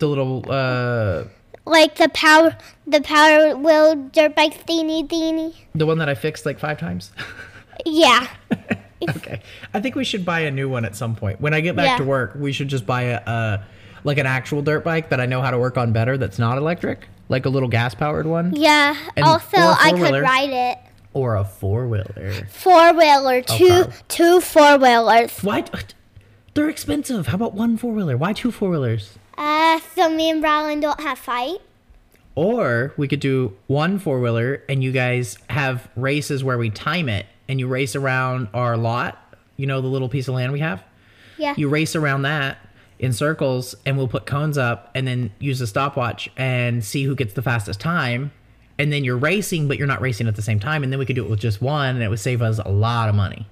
[0.00, 1.26] The little, uh,
[1.64, 2.56] like the power
[2.88, 5.54] the power wheel dirt bike thingy thingy.
[5.76, 7.12] the one that I fixed like five times.
[7.86, 8.26] Yeah.
[9.16, 9.40] okay.
[9.74, 11.40] I think we should buy a new one at some point.
[11.40, 11.96] When I get back Yeah.
[11.98, 13.62] to work, we should just buy a, uh,
[14.04, 16.58] like an actual dirt bike that I know how to work on better that's not
[16.58, 18.96] electric, like a little gas powered one, Yeah.
[19.16, 20.78] And- also, I could ride it.
[21.14, 22.32] or a four wheeler.
[22.48, 23.92] Four wheeler, two Okay.
[24.08, 25.38] two four wheelers.
[25.42, 25.64] Why?
[26.54, 27.28] They're expensive.
[27.28, 28.16] How about one four wheeler?
[28.16, 29.18] Why two four wheelers?
[29.38, 31.58] Uh, so me and Brolin don't have fight.
[32.34, 37.08] Or we could do one four wheeler and you guys have races where we time
[37.08, 40.60] it and you race around our lot, you know, the little piece of land we
[40.60, 40.82] have.
[41.38, 41.54] Yeah.
[41.56, 42.58] You race around that
[42.98, 47.14] in circles and we'll put cones up and then use a stopwatch and see who
[47.14, 48.32] gets the fastest time.
[48.78, 50.82] And then you're racing, but you're not racing at the same time.
[50.82, 52.68] And then we could do it with just one and it would save us a
[52.68, 53.46] lot of money.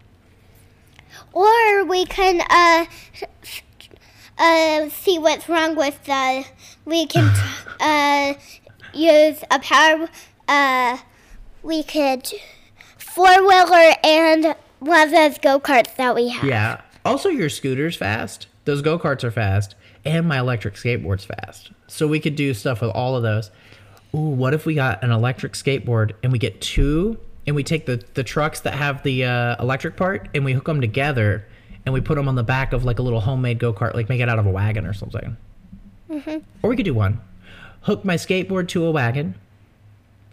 [1.33, 2.87] Or we can uh
[4.39, 6.45] uh see what's wrong with the.
[6.85, 7.33] We can
[7.81, 8.35] uh
[8.95, 10.09] use a power.
[10.49, 10.99] Uh,
[11.63, 12.33] we could
[13.15, 16.45] four wheeler and one of those go karts that we have.
[16.45, 16.81] Yeah.
[17.05, 18.47] Also, your scooter's fast.
[18.65, 19.75] Those go karts are fast.
[20.05, 21.73] And my electric skateboard's fast.
[21.87, 23.51] So we could do stuff with all of those.
[24.15, 27.87] Ooh, what if we got an electric skateboard and we get two and we take
[27.87, 31.45] the, the trucks that have the uh, electric part and we hook them together
[31.85, 34.09] and we put them on the back of like a little homemade go kart, like
[34.09, 35.37] make it out of a wagon or something.
[36.11, 36.43] Mhm.
[36.63, 37.21] Or we could do one.
[37.83, 39.35] Hook my skateboard to a wagon,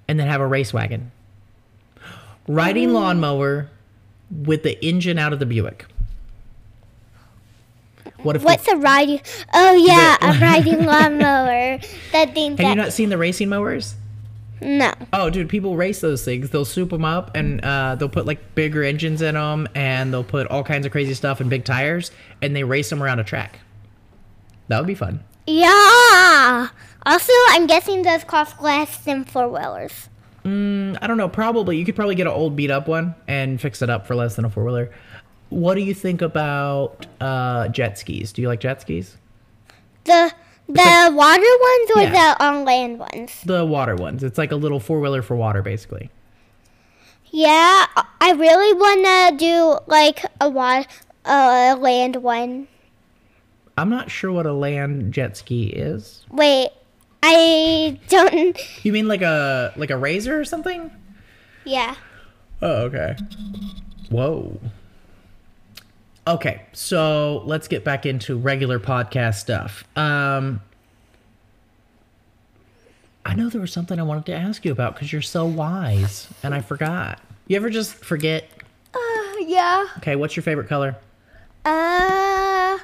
[0.07, 1.11] and then have a race wagon.
[2.47, 3.69] Riding lawnmower
[4.31, 5.85] with the engine out of the Buick.
[8.23, 9.21] What if we- What's a riding?
[9.53, 11.79] Oh yeah, The- a riding lawnmower.
[12.11, 12.57] That thing.
[12.57, 13.95] have you not seen the racing mowers?
[14.59, 14.91] no.
[15.13, 16.49] Oh, dude, people race those things.
[16.49, 20.23] They'll soup them up and uh, they'll put like bigger engines in them and they'll
[20.23, 22.09] put all kinds of crazy stuff and big tires
[22.41, 23.59] and they race them around a track.
[24.67, 25.23] That would be fun.
[25.45, 26.69] Yeah.
[27.05, 30.09] Also, I'm guessing those cost less than four wheelers.
[30.47, 31.29] Mm, I don't know.
[31.29, 34.15] Probably you could probably get an old beat up one and fix it up for
[34.15, 34.91] less than a four wheeler.
[35.49, 38.31] What do you think about uh, jet skis?
[38.33, 39.17] Do you like jet skis?
[40.05, 40.31] The
[40.67, 42.33] the like- water ones or Yeah.
[42.35, 43.41] the on land ones?
[43.45, 44.23] The water ones.
[44.23, 46.09] It's like a little four wheeler for water, basically.
[47.29, 47.85] Yeah,
[48.21, 50.83] I really wanna do like a wa-
[51.25, 52.67] a land one.
[53.77, 56.25] I'm not sure what a land jet ski is.
[56.31, 56.69] Wait,
[57.23, 58.85] I don't.
[58.85, 60.91] You mean like a like a razor or something?
[61.65, 61.95] Yeah.
[62.61, 63.15] Oh, okay.
[64.09, 64.59] Whoa.
[66.27, 69.85] Okay, so let's get back into regular podcast stuff.
[69.95, 70.61] Um,
[73.25, 76.27] I know there was something I wanted to ask you about because you're so wise,
[76.43, 77.21] and I forgot.
[77.47, 78.49] You ever just forget?
[78.93, 78.99] Uh,
[79.39, 79.87] yeah.
[79.97, 80.97] Okay, what's your favorite color?
[81.63, 82.77] Uh,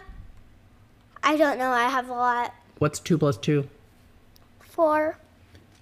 [1.22, 1.72] I don't know.
[1.72, 2.54] I have a lot.
[2.80, 3.68] What's two plus two?
[4.74, 5.16] Four.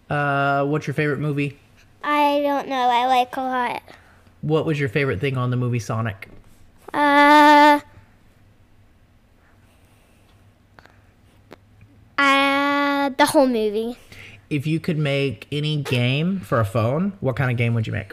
[0.10, 1.58] Uh, what's your favorite movie?
[2.04, 2.90] I don't know.
[2.90, 3.82] I like a lot.
[4.42, 6.28] What was your favorite thing on the movie Sonic?
[6.94, 7.80] Uh,
[12.18, 13.96] uh, the whole movie.
[14.50, 17.94] If you could make any game for a phone, what kind of game would you
[17.94, 18.12] make?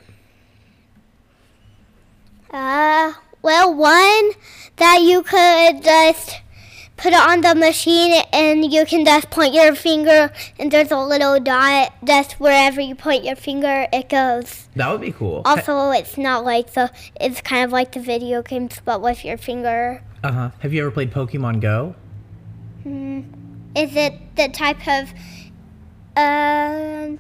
[2.52, 4.30] Uh, well, one
[4.76, 6.40] that you could just
[6.98, 10.98] put it on the machine and you can just point your finger and there's a
[10.98, 14.68] little dot just wherever you point your finger it goes.
[14.74, 15.42] That would be cool.
[15.44, 19.38] Also, it's not like the it's kind of like the video games but with your
[19.38, 20.02] finger.
[20.22, 20.50] Uh huh.
[20.58, 21.94] Have you ever played Pokemon Go?
[22.82, 23.20] Hmm.
[23.76, 25.12] Is it the type of
[26.16, 27.16] uh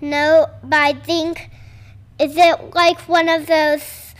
[0.00, 1.50] no, but I think
[2.20, 4.14] is it like one of those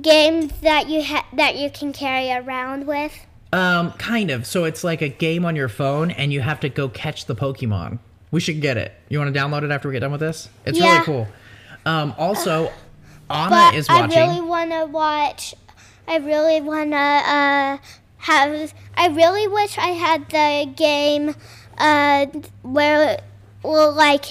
[0.00, 3.25] games that you ha- that you can carry around with?
[3.52, 4.46] Um, kind of.
[4.46, 7.34] So it's like a game on your phone, and you have to go catch the
[7.34, 7.98] Pokemon.
[8.30, 8.92] We should get it.
[9.08, 10.48] You want to download it after we get done with this?
[10.64, 11.28] It's really cool.
[11.84, 12.72] Um, also,
[13.30, 14.18] Anna But is watching.
[14.18, 15.54] I really want to watch.
[16.08, 17.78] I really want to uh,
[18.18, 18.74] have.
[18.96, 21.34] I really wish I had the game
[21.78, 22.26] uh,
[22.62, 23.20] where,
[23.62, 24.24] well, like,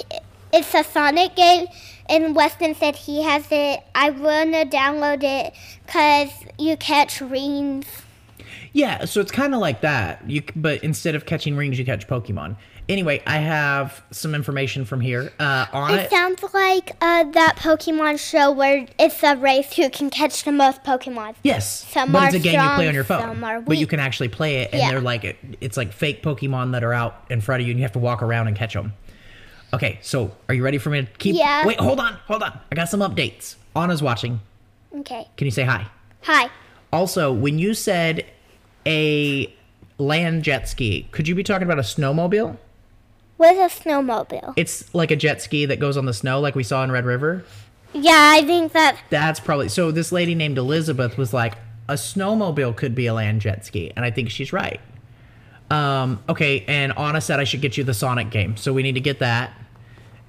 [0.54, 1.68] it's a Sonic game,
[2.10, 3.82] and Weston said he has it.
[3.94, 5.54] I want to download it
[5.86, 7.86] because you catch rings.
[8.76, 10.30] Yeah, so it's kind of like that.
[10.30, 12.58] You, but instead of catching rings, you catch Pokemon.
[12.90, 15.32] Anyway, I have some information from here.
[15.40, 20.10] Uh, Anna, It sounds like uh, that Pokemon show where it's a race who can
[20.10, 21.36] catch the most Pokemon.
[21.42, 23.22] Yes, Some but it's a game you play strong, on your phone.
[23.22, 24.92] some are But you can actually play it, and Yeah.
[24.92, 27.80] they're like it, it's like fake Pokemon that are out in front of you, and
[27.80, 28.92] you have to walk around and catch them.
[29.74, 31.38] Okay, so are you ready for me to keep?
[31.38, 31.66] Yeah.
[31.66, 32.60] Wait, hold on, hold on.
[32.70, 33.56] I got some updates.
[33.74, 34.42] Anna's watching.
[34.94, 35.30] Okay.
[35.38, 35.88] Can you say hi?
[36.24, 36.50] Hi.
[36.92, 38.26] Also, when you said
[38.86, 39.54] a
[39.98, 42.58] land jet ski, could you be talking about a snowmobile?
[43.38, 44.54] What's a snowmobile?
[44.56, 47.06] It's like a jet ski that goes on the snow, like we saw in Red
[47.06, 47.44] River.
[47.94, 49.92] Yeah, I think that That's probably so.
[49.92, 51.56] This lady named Elizabeth was like,
[51.88, 54.82] a snowmobile could be a land jet ski, and I think she's right.
[55.70, 58.94] Um, okay, and Anna said I should get you the Sonic game, so we need
[58.94, 59.54] to get that.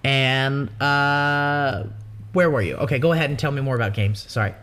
[0.04, 1.84] And uh,
[2.32, 2.76] where were you?
[2.76, 4.24] Okay, go ahead and tell me more about games.
[4.30, 4.54] Sorry.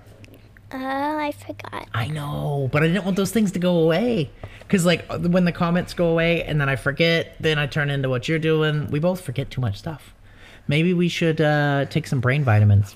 [0.74, 1.88] Uh, I forgot.
[1.94, 4.32] I know, but I didn't want those things to go away.
[4.60, 8.10] Because, like, when the comments go away and then I forget, then I turn into
[8.10, 8.90] what you're doing.
[8.90, 10.14] We both forget too much stuff.
[10.68, 12.96] Maybe we should uh, take some brain vitamins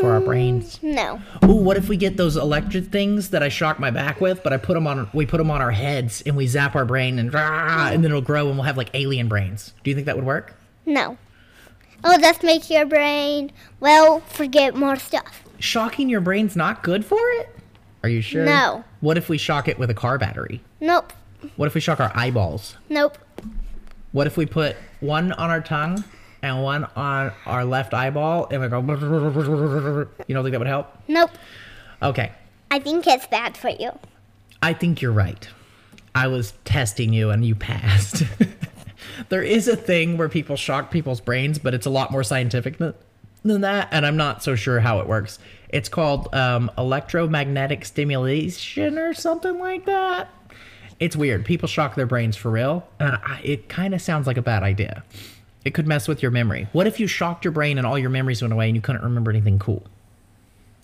[0.00, 0.78] for our brains.
[0.80, 1.20] No.
[1.44, 4.52] Ooh, what if we get those electric things that I shock my back with, but
[4.52, 7.18] I put them on, we put them on our heads and we zap our brain
[7.18, 9.74] and, rah, and then it'll grow and we'll have like alien brains.
[9.82, 10.54] Do you think that would work?
[10.86, 11.18] No.
[12.04, 15.42] Oh, just make your brain, well, forget more stuff.
[15.62, 17.48] Shocking your brain's not good for it?
[18.02, 18.44] Are you sure?
[18.44, 18.82] No.
[19.00, 20.60] What if we shock it with a car battery?
[20.80, 21.12] Nope.
[21.54, 22.76] What if we shock our eyeballs?
[22.88, 23.16] Nope.
[24.10, 26.02] What if we put one on our tongue
[26.42, 30.98] and one on our left eyeball and we go, you don't think that would help?
[31.06, 31.30] Nope.
[32.02, 32.32] Okay.
[32.72, 33.96] I think it's bad for you.
[34.62, 35.48] I think you're right.
[36.12, 38.24] I was testing you and you passed.
[39.28, 42.78] there is a thing where people shock people's brains, but it's a lot more scientific
[42.78, 42.94] than,
[43.44, 45.38] than that, and I'm not so sure how it works.
[45.68, 50.28] It's called um, electromagnetic stimulation or something like that.
[51.00, 51.44] It's weird.
[51.44, 54.62] People shock their brains for real, and I, it kind of sounds like a bad
[54.62, 55.02] idea.
[55.64, 56.68] It could mess with your memory.
[56.72, 59.02] What if you shocked your brain and all your memories went away and you couldn't
[59.02, 59.82] remember anything cool?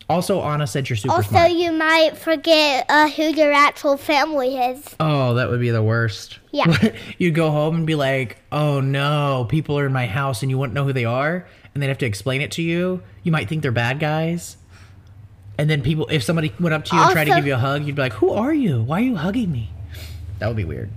[0.09, 1.51] Also, Anna said you're super Also, smart.
[1.53, 4.97] you might forget uh, who your actual family is.
[4.99, 6.39] Oh, that would be the worst.
[6.51, 6.93] Yeah.
[7.19, 10.57] You'd go home and be like, oh no, people are in my house and you
[10.57, 11.47] wouldn't know who they are.
[11.79, 13.05] And they'd have to explain it to you.
[13.23, 14.57] You might think they're bad guys.
[15.57, 17.59] And then people, if somebody went up to you and tried to give you a
[17.59, 18.83] hug, you'd be like, who are you?
[18.83, 19.71] Why are you hugging me?
[20.41, 20.91] That would be weird.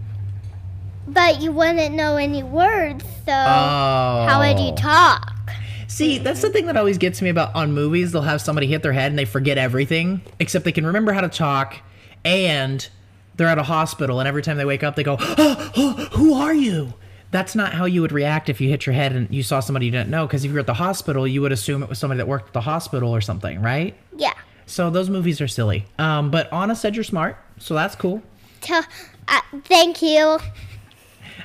[1.08, 4.26] But you wouldn't know any words, so Oh.
[4.28, 4.76] how would you oh.
[4.76, 5.36] talk?
[5.88, 8.12] See, that's the thing that always gets me about on movies.
[8.12, 11.22] They'll have somebody hit their head and they forget everything, except they can remember how
[11.22, 11.78] to talk,
[12.26, 12.89] and
[13.36, 16.34] they're at a hospital, and every time they wake up, they go, oh, oh, "Who
[16.34, 16.96] are you?"
[17.32, 19.86] That's not how you would react if you hit your head and you saw somebody
[19.86, 20.28] you didn't know.
[20.28, 22.54] Because if you're at the hospital, you would assume it was somebody that worked at
[22.54, 23.96] the hospital or something, right?
[24.17, 24.34] Yeah.
[24.65, 25.86] So those movies are silly.
[25.98, 28.22] Um, but Anna said you're smart, so that's cool.
[28.62, 28.84] Tell,
[29.28, 30.38] uh, thank you.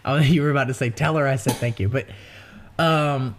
[0.05, 2.07] Oh, you were about to say tell her I said thank you, but
[2.79, 3.35] um,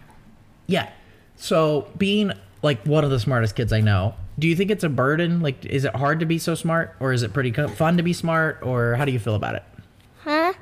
[0.66, 0.90] yeah.
[1.36, 2.32] So being
[2.62, 5.40] like one of the smartest kids I know, do you think it's a burden?
[5.40, 8.02] Like, is it hard to be so smart, or is it pretty co- fun to
[8.02, 9.62] be smart, or how do you feel about it?
[10.18, 10.52] Huh?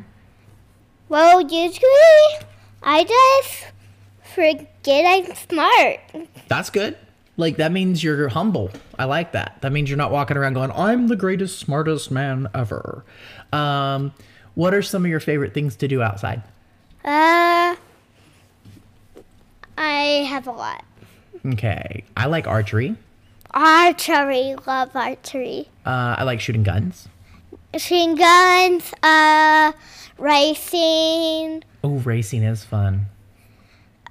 [1.08, 2.46] Well, usually
[2.82, 3.66] I just
[4.34, 6.00] forget I'm smart.
[6.48, 6.96] That's good.
[7.36, 8.70] Like that means you're humble.
[8.98, 9.58] I like that.
[9.60, 13.04] That means you're not walking around going, "I'm the greatest, smartest man ever."
[13.52, 14.12] Um,
[14.54, 16.42] what are some of your favorite things to do outside?
[17.04, 17.76] Uh,
[19.76, 20.84] I have a lot.
[21.44, 22.96] Okay, I like archery.
[23.52, 25.68] Archery, love archery.
[25.84, 27.08] Uh, I like shooting guns.
[27.74, 29.72] Shooting guns, uh,
[30.18, 33.06] racing, Oh, racing is fun.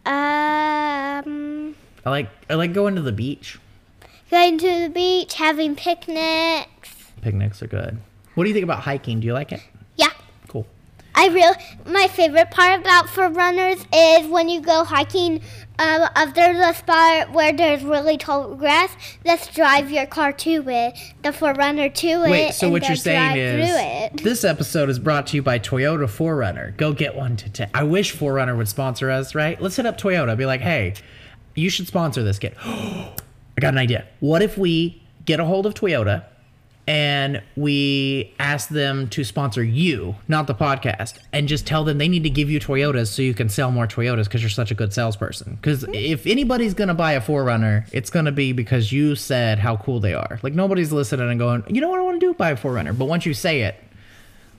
[0.06, 3.58] um, I like I like going to the beach.
[4.30, 6.89] going to the beach, having picnics.
[7.22, 7.98] Picnics are good.
[8.36, 9.20] What do you think about hiking?
[9.20, 9.62] Do you like it?
[11.15, 11.54] I real
[11.91, 15.41] my favorite part about 4Runners is when you go hiking.
[15.78, 20.63] Um, if there's a spot where there's really tall grass, let's drive your car to
[20.69, 22.30] it, the 4Runner to it.
[22.30, 26.06] Wait, so and what you're saying is this episode is brought to you by Toyota
[26.06, 26.75] 4Runner.
[26.78, 27.69] Go get one today.
[27.73, 29.62] I wish 4Runner would sponsor us, right?
[29.62, 30.38] Let's hit up Toyota.
[30.38, 30.93] Be like, hey,
[31.56, 32.56] you should sponsor this kid.
[32.63, 34.06] I got an idea.
[34.19, 36.25] What if we get a hold of Toyota
[36.88, 42.08] and we ask them to sponsor you, not the podcast, and just tell them they
[42.08, 44.76] need to give you Toyotas so you can sell more Toyotas because you're such a
[44.76, 45.56] good salesperson.
[45.56, 45.93] Because mm-hmm.
[45.95, 50.13] if anybody's gonna buy a 4Runner, it's gonna be because you said how cool they
[50.13, 50.39] are.
[50.43, 52.34] Like nobody's listening and going, you know what I want to do?
[52.34, 52.98] Buy a 4Runner.
[52.98, 53.76] But once you say it,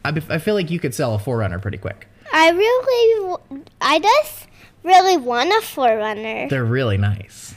[0.05, 2.09] I, be- I feel like you could sell a 4Runner pretty quick.
[2.33, 4.49] I really, w- I just
[4.83, 6.51] really want a 4Runner.
[6.51, 7.55] They're really nice.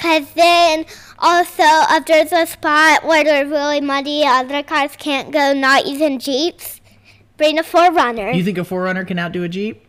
[0.00, 0.86] Cause then
[1.18, 6.18] also if there's a spot where there's really muddy, other cars can't go, not even
[6.18, 6.80] jeeps,
[7.36, 8.34] bring a 4Runner.
[8.34, 9.86] You think a 4Runner can outdo a Jeep?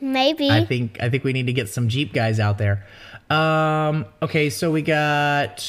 [0.00, 0.48] Maybe.
[0.48, 2.86] I think I think we need to get some Jeep guys out there.
[3.30, 5.68] Um, okay, so we got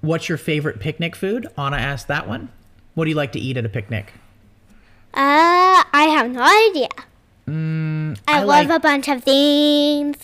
[0.00, 1.46] what's your favorite picnic food?
[1.58, 2.48] Anna asked that one.
[2.94, 4.14] What do you like to eat at a picnic?
[5.12, 6.88] Uh, I have no idea.
[7.46, 10.16] Mm, I, I love like- a bunch of things.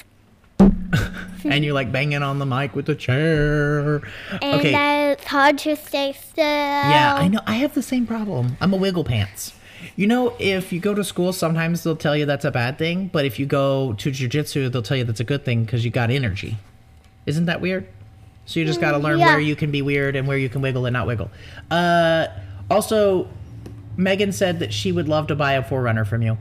[1.44, 3.96] And you're like banging on the mic with the chair.
[4.40, 5.12] And okay.
[5.12, 6.44] it's hard to stay still.
[6.44, 7.40] Yeah, I know.
[7.46, 8.56] I have the same problem.
[8.60, 9.52] I'm a wiggle pants.
[9.96, 13.08] You know, if you go to school, sometimes they'll tell you that's a bad thing,
[13.08, 15.90] but if you go to jujitsu, they'll tell you that's a good thing because you
[15.90, 16.58] got energy.
[17.26, 17.88] Isn't that weird?
[18.46, 19.26] So you just got to learn yeah.
[19.26, 21.30] where you can be weird and where you can wiggle and not wiggle.
[21.70, 22.28] Uh,
[22.70, 23.28] also,
[23.96, 26.38] Megan said that she would love to buy a 4Runner from you.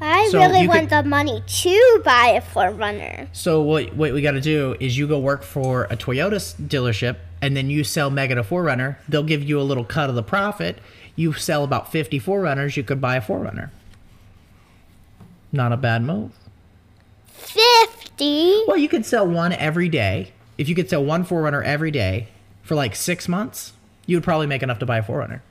[0.00, 3.28] I so really want could, the money to buy a 4Runner.
[3.32, 7.16] So what what we got to do is you go work for a Toyota dealership
[7.40, 8.96] and then you sell Mega to 4Runner.
[9.08, 10.78] They'll give you a little cut of the profit.
[11.14, 13.70] You sell about 50 4Runners, you could buy a 4Runner.
[15.50, 16.32] Not a bad move.
[17.32, 18.64] 50?
[18.66, 20.32] Well, you could sell one every day.
[20.58, 22.28] If you could sell one 4Runner every day
[22.62, 23.72] for like 6 months,
[24.04, 25.16] you would probably make enough to buy a 4Runner.
[25.16, 25.42] runner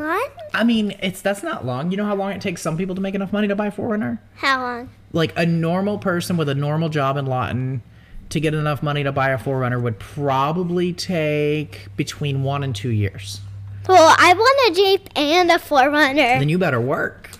[0.00, 0.32] month?
[0.54, 1.90] I mean, it's that's not long.
[1.90, 3.72] You know how long it takes some people to make enough money to buy a
[3.72, 4.18] 4Runner?
[4.36, 4.90] How long?
[5.12, 7.82] Like a normal person with a normal job in Lawton
[8.30, 12.90] to get enough money to buy a 4Runner would probably take between one and two
[12.90, 13.40] years.
[13.88, 16.38] Well, I want a Jeep and a 4Runner.
[16.38, 17.30] Then you better work.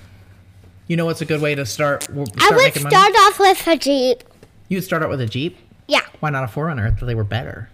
[0.88, 2.02] You know what's a good way to start?
[2.02, 3.14] start I would start money?
[3.14, 4.24] off with a Jeep.
[4.68, 5.56] You would start out with a Jeep?
[5.86, 6.00] Yeah.
[6.18, 6.86] Why not a 4Runner?
[6.86, 7.68] I thought they were better.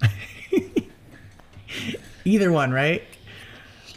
[2.24, 3.02] Either one, right?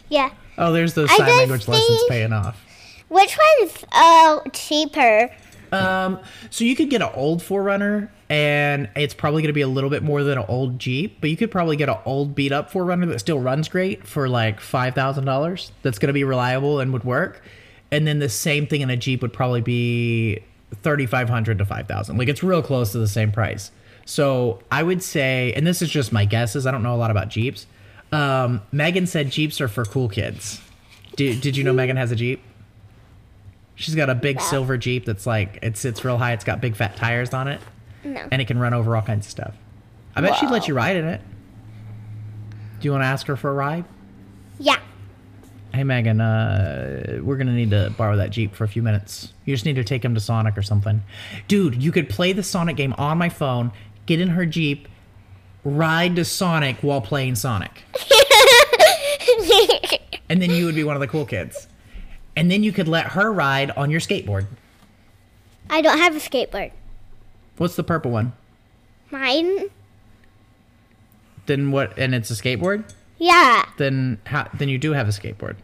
[0.08, 0.30] Yeah.
[0.56, 2.64] Oh, there's those I sign language lessons paying off.
[3.08, 5.30] Which one's uh cheaper?
[5.70, 6.18] Um,
[6.50, 9.90] so you could get an old 4Runner, and it's probably going to be a little
[9.90, 12.72] bit more than an old Jeep, but you could probably get an old beat up
[12.72, 15.72] 4Runner that still runs great for like five thousand dollars.
[15.82, 17.42] That's going to be reliable and would work.
[17.90, 20.40] And then the same thing in a Jeep would probably be
[20.82, 22.18] thirty five hundred to five thousand.
[22.18, 23.70] Like it's real close to the same price.
[24.04, 26.66] So I would say, and this is just my guesses.
[26.66, 27.66] I don't know a lot about Jeeps.
[28.12, 30.60] Um, Megan said Jeeps are for cool kids.
[31.16, 32.42] Did, did you know Megan has a Jeep?
[33.74, 36.32] She's got a big silver Jeep that's like it sits real high.
[36.32, 37.60] It's got big fat tires on it,
[38.04, 38.26] No.
[38.32, 39.54] and it can run over all kinds of stuff.
[40.16, 41.20] I bet she'd let you ride in it.
[42.80, 43.84] Do you want to ask her for a ride?
[44.58, 44.78] Yeah.
[45.72, 49.32] Hey Megan, uh, we're gonna need to borrow that Jeep for a few minutes.
[49.44, 51.02] You just need to take him to Sonic or something.
[51.46, 53.70] Dude, you could play the Sonic game on my phone,
[54.06, 54.88] get in her Jeep,
[55.68, 57.82] ride to Sonic while playing Sonic.
[60.30, 61.68] And then you would be one of the cool kids.
[62.36, 64.46] And then you could let her ride on your skateboard.
[65.70, 66.70] I don't have a skateboard.
[67.56, 68.34] What's the purple one?
[69.10, 69.68] Mine?
[71.46, 71.98] Then what?
[71.98, 72.84] And it's a skateboard.
[73.18, 74.48] Yeah, Then how?
[74.54, 75.56] Then you do have a skateboard.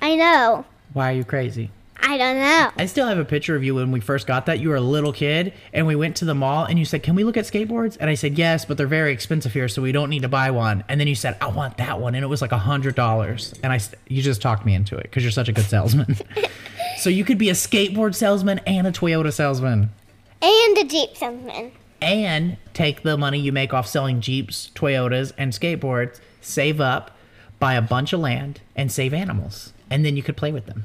[0.00, 0.64] I know.
[0.94, 1.70] Why are you crazy?
[2.06, 2.70] I don't know.
[2.76, 4.60] I still have a picture of you when we first got that.
[4.60, 7.14] You were a little kid, and we went to the mall, and you said, "Can
[7.14, 9.90] we look at skateboards?" And I said, "Yes, but they're very expensive here, so we
[9.90, 12.26] don't need to buy one." And then you said, "I want that one," and it
[12.28, 13.54] was like a hundred dollars.
[13.62, 16.16] And I, you just talked me into it because you're such a good salesman.
[16.98, 19.88] so you could be a skateboard salesman and a Toyota salesman,
[20.42, 21.72] And a Jeep salesman.
[22.02, 27.12] and take the money you make off selling Jeeps, Toyotas, and skateboards, save up,
[27.58, 30.84] buy a bunch of land, and save animals, and then you could play with them.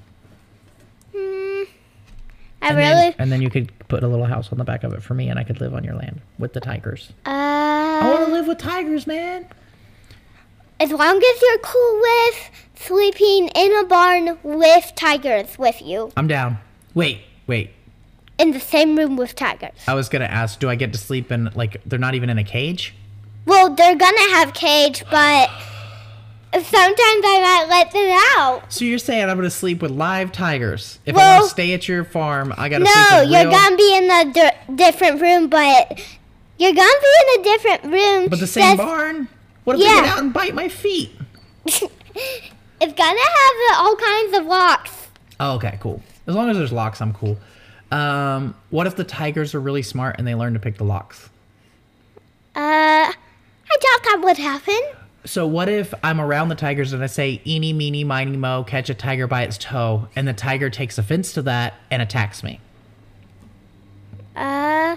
[2.62, 2.92] I and really.
[2.94, 5.14] Then, and then you could put a little house on the back of it for
[5.14, 7.12] me, and I could live on your land with the tigers.
[7.26, 9.46] Uh, I want to live with tigers, man.
[10.80, 16.28] as long as you're cool with sleeping in a barn with tigers with you, I'm
[16.28, 16.58] down.
[16.94, 17.72] Wait, wait.
[18.38, 19.72] in the same room with tigers.
[19.88, 22.38] I was gonna ask, do I get to sleep in like they're not even in
[22.38, 22.94] a cage?
[23.46, 25.50] Well, they're gonna have cage, but
[26.54, 28.72] sometimes I might let them out.
[28.74, 31.00] So you're saying I'm gonna sleep with live tigers?
[31.06, 33.52] If I want to stay at your farm, I gotta No, sleep with you're real.
[33.52, 36.00] gonna be in a di- different room, but
[36.58, 38.28] you're gonna be in a different room.
[38.30, 39.28] but the same barn.
[39.66, 41.12] What if they get out and bite my feet?
[42.82, 45.08] It's gonna have uh, all kinds of locks.
[45.42, 46.02] Oh, okay, cool.
[46.28, 47.38] As long as there's locks, I'm cool.
[47.92, 51.30] Um, what if the tigers are really smart and they learn to pick the locks?
[52.56, 53.14] Uh, I
[53.70, 54.80] doubt that would happen.
[55.26, 58.90] So what if I'm around the tigers and I say eeny meeny miny mo catch
[58.90, 62.60] a tiger by its toe and the tiger takes offense to that and attacks me?
[64.36, 64.96] Uh,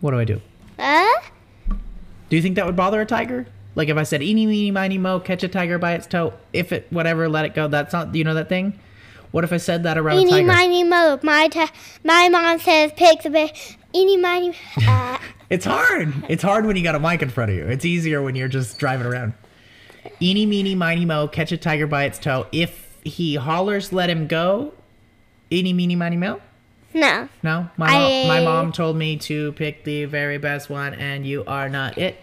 [0.00, 0.40] What do I do?
[0.78, 1.12] uh,
[2.28, 3.46] Do you think that would bother a tiger?
[3.76, 6.72] Like if I said eeny meeny miny mo catch a tiger by its toe, if
[6.72, 8.78] it whatever let it go, that's not you know that thing?
[9.30, 10.46] What if I said that around a eeny tiger?
[10.46, 11.18] miny mo.
[11.22, 11.70] My ta-
[12.04, 13.52] my mom says pick the ba-
[13.94, 14.54] eeny miny.
[14.86, 16.12] Uh, It's hard.
[16.28, 17.64] It's hard when you got a mic in front of you.
[17.66, 19.34] It's easier when you're just driving around.
[20.20, 22.46] Eeny meeny miny mo catch a tiger by its toe.
[22.52, 24.72] If he hollers, let him go.
[25.50, 26.40] Eeny meeny miny mo.
[26.94, 27.28] no.
[27.42, 31.44] No, my mom, my mom told me to pick the very best one, and you
[31.46, 32.16] are not it.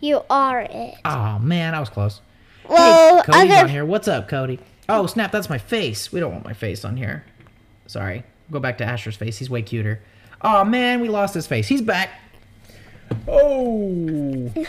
[0.00, 0.94] You are it.
[1.04, 2.20] Oh man, I was close.
[2.68, 3.84] Well, hey, Cody's other on here.
[3.84, 4.58] What's up, Cody?
[4.88, 6.12] Oh snap, that's my face.
[6.12, 7.24] We don't want my face on here.
[7.86, 8.24] Sorry.
[8.50, 9.38] Go back to Asher's face.
[9.38, 10.00] He's way cuter.
[10.40, 11.68] Oh man, we lost his face.
[11.68, 12.10] He's back.
[13.26, 14.52] Oh.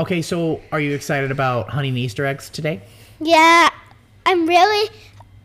[0.00, 2.80] Okay, so are you excited about hunting Easter eggs today?
[3.20, 3.68] Yeah,
[4.24, 4.88] I'm really.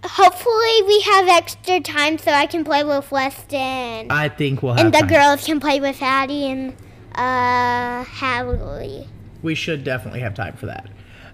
[0.01, 4.85] Hopefully, we have extra time so I can play with Weston, I think we'll have
[4.85, 5.07] and the time.
[5.09, 6.73] girls can play with Addie and
[7.15, 9.09] uh Hallie.
[9.41, 10.87] We should definitely have time for that.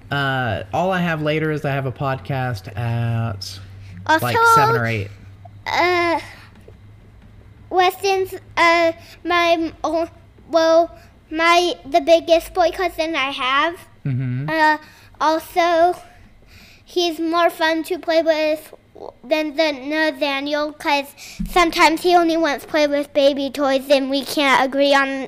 [0.10, 3.60] Uh, all I have later is I have a podcast at
[4.08, 5.10] Also, like seven or eight.
[5.68, 6.20] uh,
[7.70, 8.94] Weston's uh
[9.24, 10.10] my oh,
[10.50, 10.98] well
[11.32, 13.76] my the biggest boy cousin I have.
[14.06, 14.50] Mm-hmm.
[14.50, 14.78] Uh,
[15.20, 16.00] also,
[16.84, 18.74] he's more fun to play with
[19.24, 21.08] than the Nathaniel because
[21.50, 25.28] sometimes he only wants to play with baby toys and we can't agree on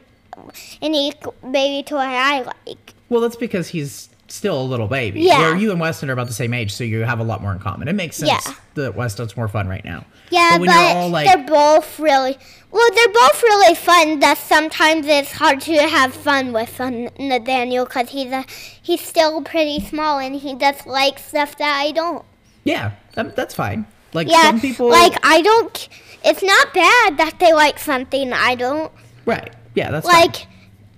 [0.82, 1.14] any
[1.50, 2.94] baby toy I like.
[3.10, 5.22] Well, that's because he's still a little baby.
[5.22, 5.40] Yeah.
[5.40, 7.52] Where you and Weston are about the same age, so you have a lot more
[7.52, 7.88] in common.
[7.88, 8.54] It makes sense Yeah.
[8.76, 10.06] that Weston's more fun right now.
[10.32, 12.38] Yeah, but but, like, they're both really
[12.72, 12.90] well.
[12.96, 14.20] They're both really fun.
[14.22, 18.44] That sometimes it's hard to have fun with Nathaniel because he's a
[18.82, 22.26] he's still pretty small and he does like stuff that I don't.
[22.64, 23.86] yeah, that, that's fine.
[24.14, 25.90] Like Yeah, some people, like I don't.
[26.26, 28.92] It's not bad that they like something I don't
[29.26, 29.54] right?
[29.76, 30.48] Yeah, that's like.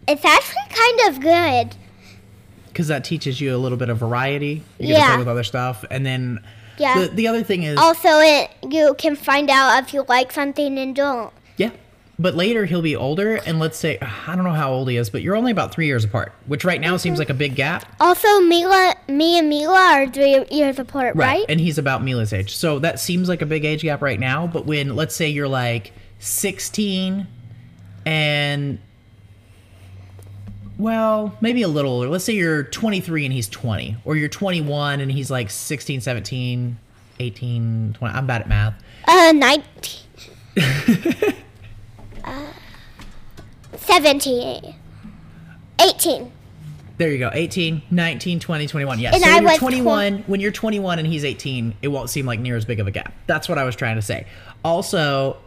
[0.08, 1.76] It's actually kind of good.
[2.76, 4.61] Because that teaches you a little bit of variety.
[4.80, 5.07] You get to Yeah.
[5.07, 6.41] play with other stuff, and then
[6.78, 6.99] Yeah.
[6.99, 10.78] The, the other thing is, Also, it you can find out if you like something
[10.78, 11.32] and don't.
[11.55, 11.69] yeah.
[12.19, 15.09] But later he'll be older, and let's say I don't know how old he is,
[15.09, 17.19] but you're only about three years apart, which right now seems mm-hmm.
[17.21, 17.86] like a big gap.
[18.01, 21.28] Also, Mila, me and Mila are three years apart, right?
[21.28, 21.45] right?
[21.47, 22.55] And he's about Mila's age.
[22.55, 24.47] So that seems like a big age gap right now.
[24.47, 27.28] But when, let's say, you're like 16
[28.05, 28.80] and,
[30.78, 32.09] well, maybe a little older.
[32.09, 36.78] Let's say you're 23 and he's 20, or you're 21 and he's like 16, 17,
[37.19, 38.13] 18, 20.
[38.13, 38.73] I'm bad at math.
[39.07, 40.01] Uh, 19.
[42.23, 42.45] uh,
[43.78, 44.76] 17.
[45.80, 46.32] 18.
[46.97, 47.30] There you go.
[47.34, 48.99] 18, 19, 20, 21.
[48.99, 49.11] Yeah.
[49.13, 52.09] And so I when you're was 21, when you're 21 and he's 18, it won't
[52.09, 53.13] seem like near as big of a gap.
[53.28, 54.28] That's what I was trying to say.
[54.63, 55.38] Also,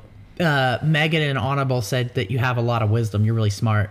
[0.40, 3.24] uh, Megan and both said that you have a lot of wisdom.
[3.24, 3.90] You're really smart.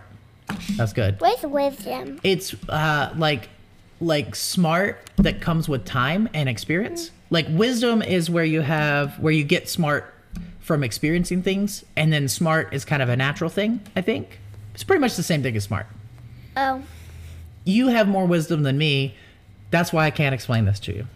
[0.76, 1.20] That's good.
[1.20, 2.20] Where's wisdom?
[2.22, 3.48] It's uh, like
[4.00, 7.10] like smart that comes with time and experience.
[7.30, 10.14] Like wisdom is where you have where you get smart
[10.60, 13.80] from experiencing things, and then smart is kind of a natural thing.
[13.96, 14.38] I think
[14.74, 15.86] it's pretty much the same thing as smart
[16.56, 16.82] Oh.
[17.64, 19.14] you have more wisdom than me.
[19.70, 21.06] That's why I can't explain this to you.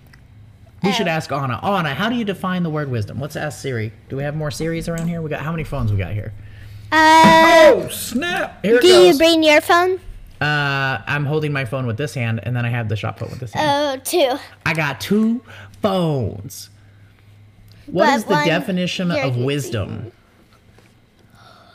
[0.82, 1.60] We should ask Anna.
[1.62, 3.20] Anna, how do you define the word wisdom?
[3.20, 3.92] Let's ask Siri.
[4.08, 5.22] Do we have more Siris around here?
[5.22, 6.32] We got how many phones we got here?
[6.92, 7.22] Uh,
[7.74, 8.62] Oh snap!
[8.62, 9.98] Here it do you bring your phone?
[10.42, 13.30] uh, I'm holding my phone with this hand, and then I have the shop phone
[13.30, 14.00] with this hand.
[14.00, 14.38] Oh, two.
[14.66, 15.40] I got two
[15.80, 16.68] phones.
[17.86, 20.12] What But is the definition of wisdom?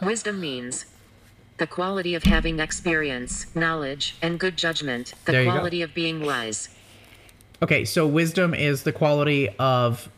[0.01, 0.85] Wisdom means
[1.57, 5.53] the quality of having experience, knowledge, and good judgment, the There you go.
[5.55, 6.69] quality of being wise.
[7.63, 10.09] Okay, so wisdom is the quality of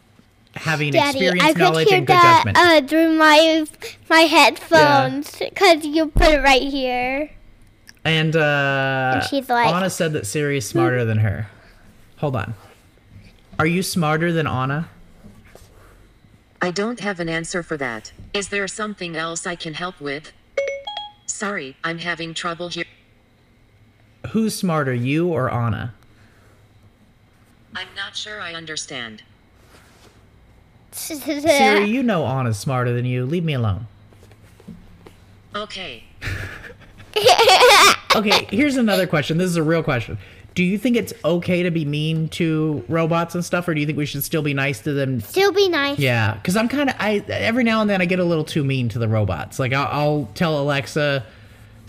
[0.56, 2.58] having Daddy, experience, I could knowledge, hear and good that judgment.
[2.58, 3.66] uh, through my
[4.10, 7.30] my headphones because you put it right here.
[8.06, 11.48] And, uh, And she's like- Anna said that Siri is smarter than her.
[12.18, 12.54] Hold on.
[13.60, 14.90] Are you smarter than Anna?
[16.62, 18.12] I don't have an answer for that.
[18.34, 20.32] Is there something else I can help with?
[21.26, 22.86] Sorry, I'm having trouble here.
[24.32, 25.94] Who's smarter, you or Anna?
[27.76, 29.24] I'm not sure I understand.
[30.96, 33.26] Siri, you know Anna's smarter than you.
[33.26, 33.88] Leave me alone.
[35.56, 36.04] Okay.
[38.16, 39.38] Okay, here's another question.
[39.38, 40.18] This is a real question.
[40.56, 43.86] Do you think it's okay to be mean to robots and stuff, or do you
[43.86, 45.22] think we should still be nice to them?
[45.22, 46.00] Still be nice.
[46.00, 48.64] Yeah, because I'm kind of I every now and then I get a little too
[48.64, 49.60] mean to the robots.
[49.60, 51.24] Like I'll, I'll tell Alexa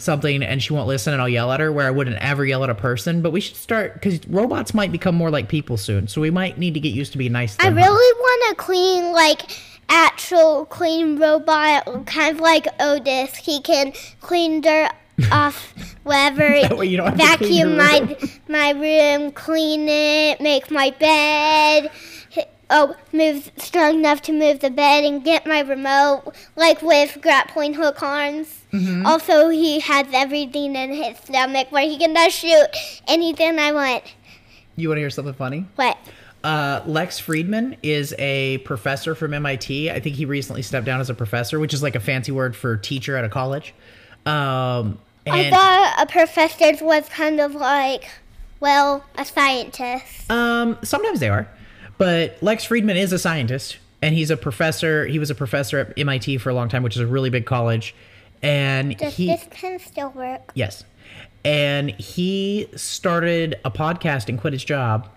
[0.02, 2.64] something and she won't listen, and I'll yell at her where I wouldn't ever yell
[2.64, 3.22] at a person.
[3.22, 6.58] But we should start because robots might become more like people soon, so we might
[6.58, 7.56] need to get used to being nice.
[7.56, 7.76] To I them.
[7.76, 9.50] really want to clean like
[9.88, 13.36] actual clean robot, kind of like Otis.
[13.36, 14.90] He can clean dirt
[15.32, 16.76] off wherever.
[16.76, 18.16] way you don't vacuum my
[18.48, 21.90] my room, clean it, make my bed.
[22.72, 27.74] Oh, move strong enough to move the bed and get my remote, like with grappling
[27.74, 28.59] hook arms.
[28.72, 29.06] Mm-hmm.
[29.06, 32.68] Also, he has everything in his stomach where he can just shoot
[33.08, 34.04] anything I want.
[34.76, 35.66] You want to hear something funny?
[35.76, 35.98] What?
[36.42, 39.90] Uh, Lex Fridman is a professor from MIT.
[39.90, 42.56] I think he recently stepped down as a professor, which is like a fancy word
[42.56, 43.74] for teacher at a college.
[44.24, 48.08] Um, I thought a professor was kind of like,
[48.58, 50.30] well, a scientist.
[50.30, 51.46] um, sometimes they are,
[51.98, 55.06] but Lex Fridman is a scientist, and he's a professor.
[55.06, 57.44] He was a professor at MIT for a long time, which is a really big
[57.44, 57.94] college.
[58.42, 60.52] And Does he, this pen still work?
[60.54, 60.84] yes,
[61.44, 65.08] and he started a podcast and quit his job.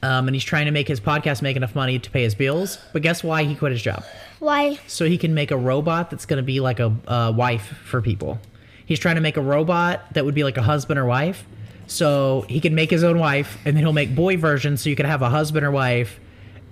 [0.00, 2.78] Um, and he's trying to make his podcast make enough money to pay his bills.
[2.92, 4.04] But guess why he quit his job?
[4.38, 4.78] Why?
[4.86, 8.00] so he can make a robot that's going to be like a, a wife for
[8.00, 8.38] people.
[8.86, 11.44] He's trying to make a robot that would be like a husband or wife.
[11.88, 14.94] So he can make his own wife, and then he'll make boy versions so you
[14.94, 16.20] can have a husband or wife,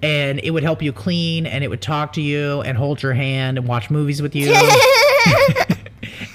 [0.03, 3.15] and it would help you clean, and it would talk to you, and hold your
[3.15, 4.55] hand, and watch movies with you.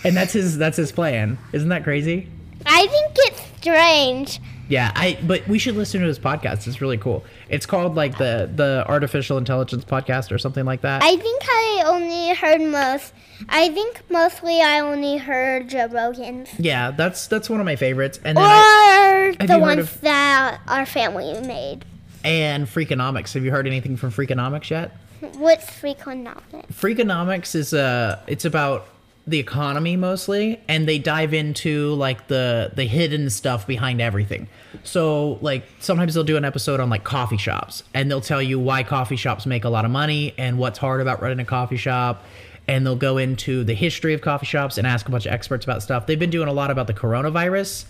[0.04, 1.38] and that's his that's his plan.
[1.54, 2.28] Isn't that crazy?
[2.66, 4.40] I think it's strange.
[4.68, 6.66] Yeah, I but we should listen to his podcast.
[6.68, 7.26] It's really cool.
[7.50, 11.04] It's called like the the artificial intelligence podcast or something like that.
[11.04, 13.14] I think I only heard most.
[13.50, 16.50] I think mostly I only heard Joe Rogan's.
[16.58, 18.20] yeah, that's that's one of my favorites.
[18.24, 21.84] And then I, Or Have the ones of- that our family made.
[22.24, 23.34] and Freakonomics.
[23.34, 24.96] Have you heard anything from Freakonomics yet?
[25.38, 26.68] What's Freakonomics?
[26.72, 28.86] Freakonomics is uh it's about
[29.32, 34.48] the economy mostly and they dive into like the the hidden stuff behind everything.
[34.84, 38.60] So like sometimes they'll do an episode on like coffee shops and they'll tell you
[38.60, 41.78] why coffee shops make a lot of money and what's hard about running a coffee
[41.78, 42.24] shop
[42.68, 45.66] and they'll go into the history of coffee shops and ask a bunch of experts
[45.66, 46.06] about stuff.
[46.06, 47.86] They've been doing a lot about the coronavirus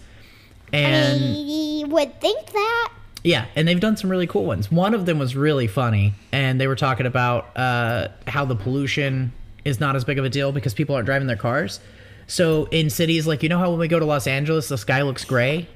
[0.73, 2.93] and I would think that.
[3.23, 4.71] Yeah, and they've done some really cool ones.
[4.71, 9.31] One of them was really funny, and they were talking about uh, how the pollution
[9.65, 11.79] is not as big of a deal because people aren't driving their cars.
[12.27, 15.01] So in cities like you know how when we go to Los Angeles, the sky
[15.01, 15.67] looks gray.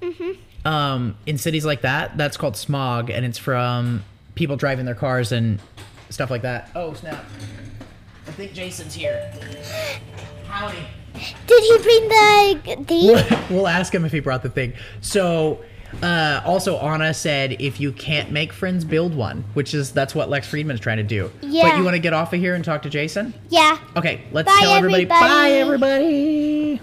[0.00, 0.66] Mm-hmm.
[0.66, 5.32] Um, in cities like that, that's called smog, and it's from people driving their cars
[5.32, 5.60] and
[6.10, 6.70] stuff like that.
[6.74, 7.24] Oh snap!
[8.26, 9.32] I think Jason's here.
[10.46, 10.78] Howdy.
[11.46, 13.06] Did he bring the thing?
[13.06, 14.74] We'll, we'll ask him if he brought the thing.
[15.00, 15.60] So,
[16.02, 20.28] uh, also Anna said if you can't make friends, build one, which is that's what
[20.28, 21.30] Lex Fridman is trying to do.
[21.40, 23.34] But you want to get off of here and talk to Jason?
[23.48, 23.78] Yeah.
[23.96, 25.02] Okay, let's Bye, tell everybody.
[25.04, 25.28] everybody.
[25.28, 26.80] Bye, everybody.